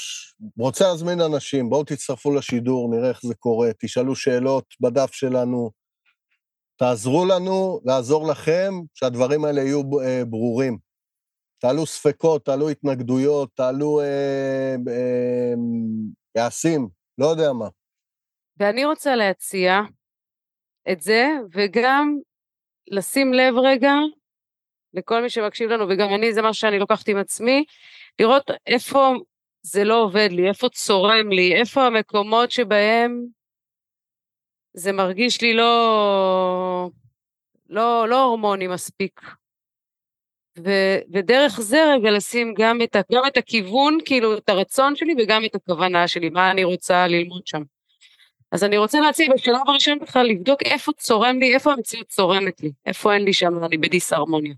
[0.58, 5.72] רוצה להזמין אנשים, בואו תצטרפו לשידור, נראה איך זה קורה, תשאלו שאלות בדף שלנו,
[6.78, 10.78] תעזרו לנו לעזור לכם שהדברים האלה יהיו אה, ברורים.
[11.62, 15.54] תעלו ספקות, תעלו התנגדויות, תעלו אה, אה,
[16.36, 17.68] יעשים, לא יודע מה.
[18.58, 19.80] ואני רוצה להציע
[20.92, 22.18] את זה, וגם
[22.92, 23.94] לשים לב רגע
[24.94, 27.66] לכל מי שמקשיב לנו, וגם אני, זה מה שאני לוקחת עם עצמי,
[28.22, 29.14] לראות איפה
[29.62, 33.26] זה לא עובד לי, איפה צורם לי, איפה המקומות שבהם
[34.74, 36.90] זה מרגיש לי לא,
[37.70, 39.22] לא, לא הורמוני מספיק.
[40.60, 40.70] ו,
[41.14, 45.56] ודרך זה רגע לשים גם את, גם את הכיוון, כאילו את הרצון שלי וגם את
[45.56, 47.62] הכוונה שלי, מה אני רוצה ללמוד שם.
[48.52, 52.72] אז אני רוצה להציע בשלב הראשון בכלל לבדוק איפה צורם לי, איפה המציאות צורמת לי,
[52.86, 54.54] איפה אין לי שם, אני בדיסהרמוניה.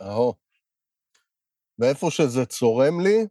[0.00, 0.45] אהו.
[1.78, 3.26] ואיפה שזה צורם לי,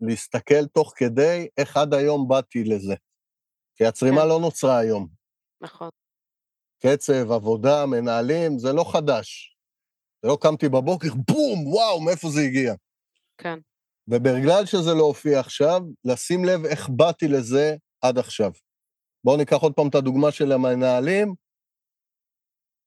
[0.00, 2.94] להסתכל תוך כדי איך עד היום באתי לזה.
[3.76, 4.28] כי הצרימה כן.
[4.28, 5.08] לא נוצרה היום.
[5.60, 5.88] נכון.
[6.82, 9.56] קצב, עבודה, מנהלים, זה לא חדש.
[10.22, 12.74] זה לא קמתי בבוקר, בום, וואו, מאיפה זה הגיע.
[13.38, 13.58] כן.
[14.08, 18.52] ובגלל שזה לא הופיע עכשיו, לשים לב איך באתי לזה עד עכשיו.
[19.24, 21.34] בואו ניקח עוד פעם את הדוגמה של המנהלים.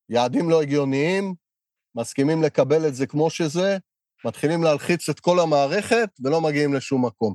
[0.09, 1.36] יעדים לא הגיוניים,
[1.95, 3.78] מסכימים לקבל את זה כמו שזה,
[4.26, 7.34] מתחילים להלחיץ את כל המערכת ולא מגיעים לשום מקום.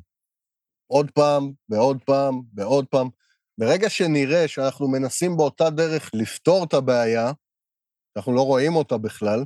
[0.86, 3.08] עוד פעם, ועוד פעם, ועוד פעם.
[3.58, 7.32] ברגע שנראה שאנחנו מנסים באותה דרך לפתור את הבעיה,
[8.16, 9.44] אנחנו לא רואים אותה בכלל,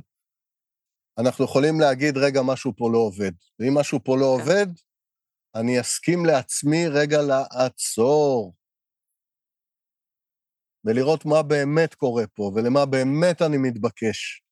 [1.19, 3.31] אנחנו יכולים להגיד, רגע, משהו פה לא עובד.
[3.59, 4.41] ואם משהו פה לא כן.
[4.41, 4.67] עובד,
[5.55, 8.53] אני אסכים לעצמי רגע לעצור,
[10.85, 14.43] ולראות מה באמת קורה פה, ולמה באמת אני מתבקש.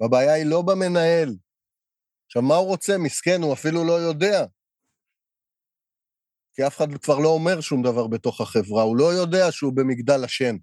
[0.00, 1.36] והבעיה היא לא במנהל.
[2.26, 2.92] עכשיו, מה הוא רוצה?
[3.04, 4.38] מסכן, הוא אפילו לא יודע.
[6.54, 10.24] כי אף אחד כבר לא אומר שום דבר בתוך החברה, הוא לא יודע שהוא במגדל
[10.24, 10.56] השן.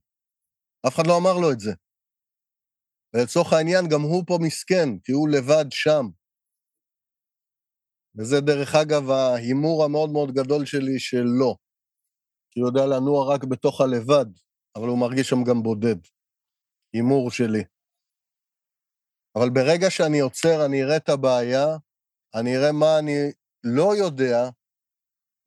[0.87, 1.71] אף אחד לא אמר לו את זה.
[3.13, 6.05] ולצורך העניין, גם הוא פה מסכן, כי הוא לבד שם.
[8.17, 11.55] וזה, דרך אגב, ההימור המאוד מאוד גדול שלי שלא.
[12.51, 14.25] כי הוא יודע לנוע רק בתוך הלבד,
[14.75, 15.99] אבל הוא מרגיש שם גם בודד.
[16.93, 17.63] הימור שלי.
[19.35, 21.65] אבל ברגע שאני עוצר, אני אראה את הבעיה,
[22.35, 23.17] אני אראה מה אני
[23.63, 24.37] לא יודע,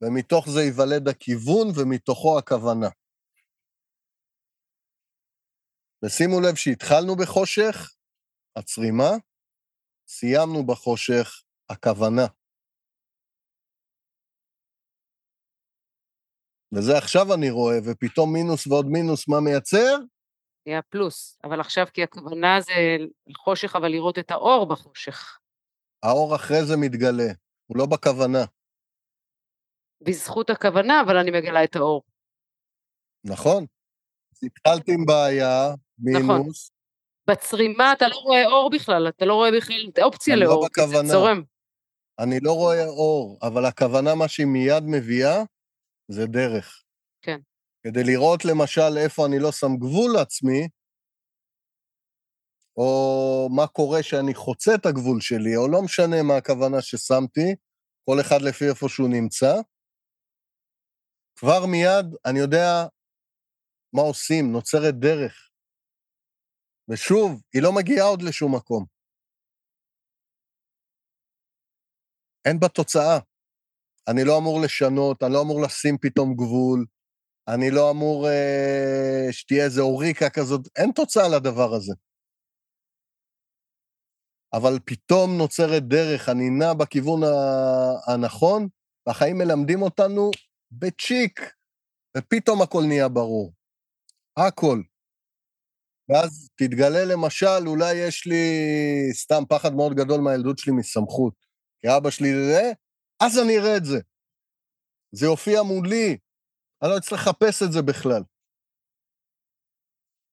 [0.01, 2.89] ומתוך זה ייוולד הכיוון ומתוכו הכוונה.
[6.03, 7.95] ושימו לב שהתחלנו בחושך,
[8.55, 9.11] הצרימה,
[10.07, 12.27] סיימנו בחושך, הכוונה.
[16.73, 19.95] וזה עכשיו אני רואה, ופתאום מינוס ועוד מינוס, מה מייצר?
[20.67, 21.37] נהיה פלוס.
[21.43, 22.73] אבל עכשיו, כי הכוונה זה
[23.37, 25.39] חושך, אבל לראות את האור בחושך.
[26.03, 27.31] האור אחרי זה מתגלה,
[27.65, 28.45] הוא לא בכוונה.
[30.01, 32.03] בזכות הכוונה, אבל אני מגלה את האור.
[33.23, 33.65] נכון.
[34.43, 35.67] התחלתי עם בעיה,
[35.99, 36.23] מינוס.
[36.23, 36.41] נכון.
[37.29, 40.87] בצרימה אתה לא רואה אור בכלל, אתה לא רואה בכלל אופציה לא לאור, לא כי
[40.87, 41.43] זה צורם.
[42.19, 45.43] אני לא רואה אור, אבל הכוונה, מה שהיא מיד מביאה,
[46.07, 46.83] זה דרך.
[47.21, 47.39] כן.
[47.87, 50.61] כדי לראות למשל איפה אני לא שם גבול לעצמי,
[52.77, 57.49] או מה קורה שאני חוצה את הגבול שלי, או לא משנה מה הכוונה ששמתי,
[58.05, 59.53] כל אחד לפי איפה שהוא נמצא,
[61.35, 62.67] כבר מיד אני יודע
[63.93, 65.49] מה עושים, נוצרת דרך.
[66.89, 68.85] ושוב, היא לא מגיעה עוד לשום מקום.
[72.45, 73.19] אין בה תוצאה.
[74.09, 76.85] אני לא אמור לשנות, אני לא אמור לשים פתאום גבול,
[77.47, 81.93] אני לא אמור אה, שתהיה איזו אוריקה כזאת, אין תוצאה לדבר הזה.
[84.53, 87.21] אבל פתאום נוצרת דרך, אני נע בכיוון
[88.07, 88.67] הנכון,
[89.07, 90.31] והחיים מלמדים אותנו
[90.71, 91.39] בצ'יק,
[92.17, 93.53] ופתאום הכל נהיה ברור.
[94.37, 94.81] הכל.
[96.09, 98.45] ואז תתגלה למשל, אולי יש לי
[99.13, 101.33] סתם פחד מאוד גדול מהילדות שלי מסמכות.
[101.81, 102.71] כי אבא שלי זה,
[103.23, 103.99] אז אני אראה את זה.
[105.11, 106.17] זה יופיע מולי,
[106.81, 108.23] אני לא אצטרך לחפש את זה בכלל.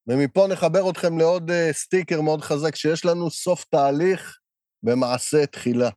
[0.07, 4.39] ומפה נחבר אתכם לעוד uh, סטיקר מאוד חזק, שיש לנו סוף תהליך
[4.83, 5.91] במעשה תחילה.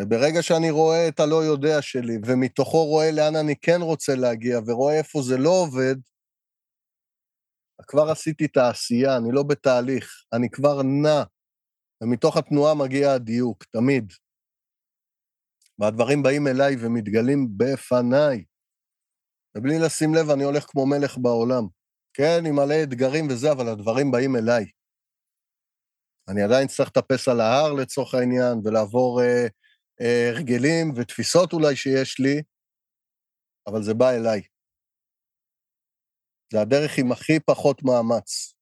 [0.00, 4.98] וברגע שאני רואה את הלא יודע שלי, ומתוכו רואה לאן אני כן רוצה להגיע, ורואה
[4.98, 5.96] איפה זה לא עובד,
[7.88, 11.22] כבר עשיתי את העשייה, אני לא בתהליך, אני כבר נע,
[12.02, 14.12] ומתוך התנועה מגיע הדיוק, תמיד.
[15.78, 18.44] והדברים באים אליי ומתגלים בפניי.
[19.56, 21.64] ובלי לשים לב, אני הולך כמו מלך בעולם.
[22.14, 24.64] כן, עם מלא אתגרים וזה, אבל הדברים באים אליי.
[26.28, 29.46] אני עדיין צריך לטפס על ההר לצורך העניין, ולעבור אה,
[30.00, 32.42] אה, הרגלים ותפיסות אולי שיש לי,
[33.66, 34.42] אבל זה בא אליי.
[36.52, 38.57] זה הדרך עם הכי פחות מאמץ.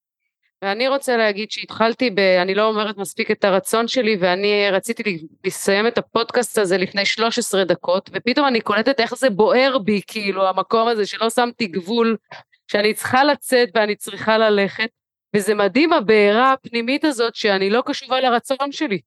[0.63, 2.19] ואני רוצה להגיד שהתחלתי ב...
[2.19, 7.65] אני לא אומרת מספיק את הרצון שלי, ואני רציתי לסיים את הפודקאסט הזה לפני 13
[7.65, 12.17] דקות, ופתאום אני קולטת איך זה בוער בי, כאילו, המקום הזה שלא שמתי גבול,
[12.69, 14.89] שאני צריכה לצאת ואני צריכה ללכת,
[15.37, 19.01] וזה מדהים הבעירה הפנימית הזאת שאני לא קשובה לרצון שלי.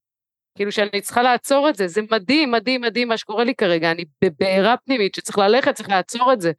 [0.56, 4.06] כאילו שאני צריכה לעצור את זה, זה מדהים, מדהים, מדהים מה שקורה לי כרגע, אני
[4.24, 6.52] בבעירה פנימית שצריך ללכת, צריך לעצור את זה.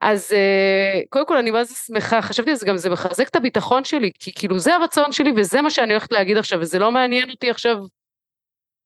[0.00, 3.36] אז uh, קודם כל אני מה זה שמחה, חשבתי על זה גם, זה מחזק את
[3.36, 6.92] הביטחון שלי, כי כאילו זה הרצון שלי וזה מה שאני הולכת להגיד עכשיו, וזה לא
[6.92, 7.76] מעניין אותי עכשיו,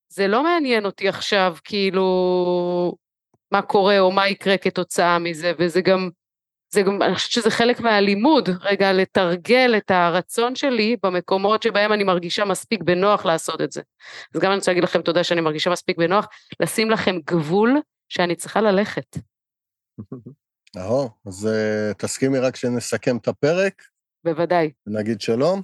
[0.08, 2.04] זה לא מעניין אותי עכשיו, כאילו,
[3.52, 6.10] מה קורה או מה יקרה כתוצאה מזה, וזה גם,
[6.70, 12.04] זה גם, אני חושבת שזה חלק מהלימוד, רגע, לתרגל את הרצון שלי במקומות שבהם אני
[12.04, 13.82] מרגישה מספיק בנוח לעשות את זה.
[14.34, 16.26] אז גם אני רוצה להגיד לכם תודה שאני מרגישה מספיק בנוח,
[16.60, 17.76] לשים לכם גבול
[18.08, 19.16] שאני צריכה ללכת.
[20.76, 23.82] אהו, אז uh, תסכימי רק שנסכם את הפרק.
[24.24, 24.70] בוודאי.
[24.86, 25.62] ונגיד שלום?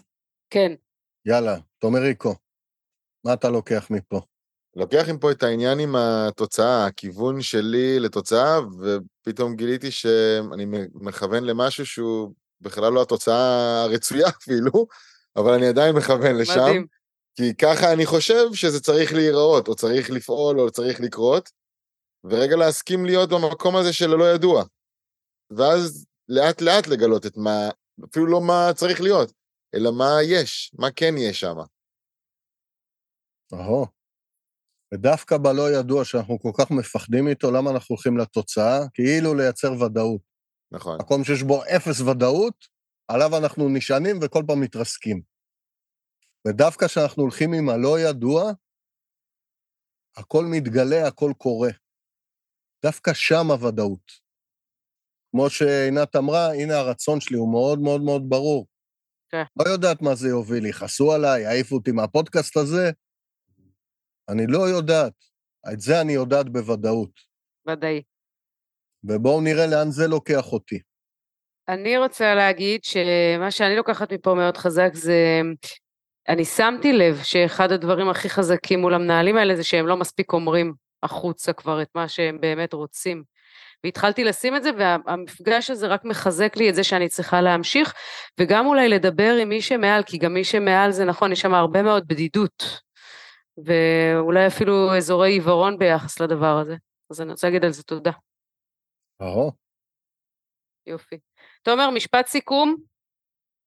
[0.51, 0.73] כן.
[1.27, 2.35] יאללה, תומר ריקו,
[3.25, 4.21] מה אתה לוקח מפה?
[4.77, 12.33] לוקח מפה את העניין עם התוצאה, הכיוון שלי לתוצאה, ופתאום גיליתי שאני מכוון למשהו שהוא
[12.61, 14.87] בכלל לא התוצאה הרצויה אפילו,
[15.37, 16.61] אבל אני עדיין מכוון לשם.
[16.61, 16.87] מדהים.
[17.37, 21.51] כי ככה אני חושב שזה צריך להיראות, או צריך לפעול, או צריך לקרות,
[22.25, 24.65] ורגע להסכים להיות במקום הזה של הלא ידוע.
[25.51, 27.69] ואז לאט לאט לגלות את מה,
[28.11, 29.33] אפילו לא מה צריך להיות,
[29.75, 31.57] אלא מה יש, מה כן יש שם.
[33.53, 33.87] אהו.
[34.95, 38.79] ודווקא בלא ידוע שאנחנו כל כך מפחדים איתו, למה אנחנו הולכים לתוצאה?
[38.95, 40.21] כאילו לייצר ודאות.
[40.73, 40.99] נכון.
[41.01, 42.67] מקום שיש בו אפס ודאות,
[43.09, 45.23] עליו אנחנו נשענים וכל פעם מתרסקים.
[46.49, 48.53] ודווקא כשאנחנו הולכים עם הלא ידוע,
[50.17, 51.71] הכל מתגלה, הכל קורה.
[52.83, 54.24] דווקא שם הוודאות.
[55.37, 58.67] כמו שעינת אמרה, הנה הרצון שלי, הוא מאוד מאוד מאוד ברור.
[59.31, 59.43] כן.
[59.57, 62.91] לא יודעת מה זה יוביל, יכעסו עליי, יעיפו אותי מהפודקאסט הזה.
[64.29, 65.13] אני לא יודעת.
[65.73, 67.11] את זה אני יודעת בוודאות.
[67.69, 68.03] ודאי.
[69.05, 70.79] ובואו נראה לאן זה לוקח אותי.
[71.69, 75.41] אני רוצה להגיד שמה שאני לוקחת מפה מאוד חזק זה,
[76.29, 80.75] אני שמתי לב שאחד הדברים הכי חזקים מול המנהלים האלה זה שהם לא מספיק אומרים
[81.03, 83.34] החוצה כבר את מה שהם באמת רוצים.
[83.85, 87.95] והתחלתי לשים את זה, והמפגש הזה רק מחזק לי את זה שאני צריכה להמשיך,
[88.41, 91.83] וגם אולי לדבר עם מי שמעל, כי גם מי שמעל זה נכון, יש שם הרבה
[91.83, 92.81] מאוד בדידות,
[93.65, 96.77] ואולי אפילו אזורי עיוורון ביחס לדבר הזה.
[97.11, 98.13] אז אני רוצה להגיד על זה תודה.
[99.23, 99.53] אהו.
[100.87, 101.19] יופי.
[101.63, 102.77] תומר, משפט סיכום?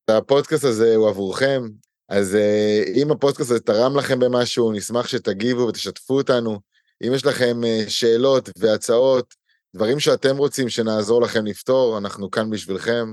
[0.09, 1.61] הפודקאסט הזה הוא עבורכם,
[2.09, 6.59] אז אה, אם הפודקאסט הזה תרם לכם במשהו, נשמח שתגיבו ותשתפו אותנו.
[7.07, 9.33] אם יש לכם אה, שאלות והצעות,
[9.75, 13.05] דברים שאתם רוצים שנעזור לכם לפתור, אנחנו כאן בשבילכם,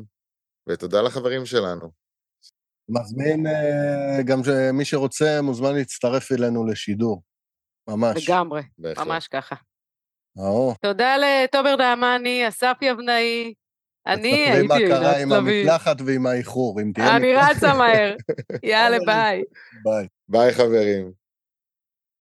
[0.69, 1.91] ותודה לחברים שלנו.
[2.89, 7.23] מזמין אה, גם שמי שרוצה מוזמן להצטרף אלינו לשידור,
[7.89, 8.29] ממש.
[8.29, 9.07] לגמרי, בהחלט.
[9.07, 9.55] ממש ככה.
[10.39, 10.75] أو.
[10.83, 13.55] תודה לתומר נעמני, אסף יבנאי,
[14.07, 14.69] אני הייתי...
[14.69, 17.17] תספרי מה קרה עם המקלחת ועם האיחור, אם תהיה.
[17.17, 18.17] אני רצה מהר.
[18.63, 19.43] יאללה, ביי.
[19.85, 20.07] ביי.
[20.29, 21.24] ביי, חברים.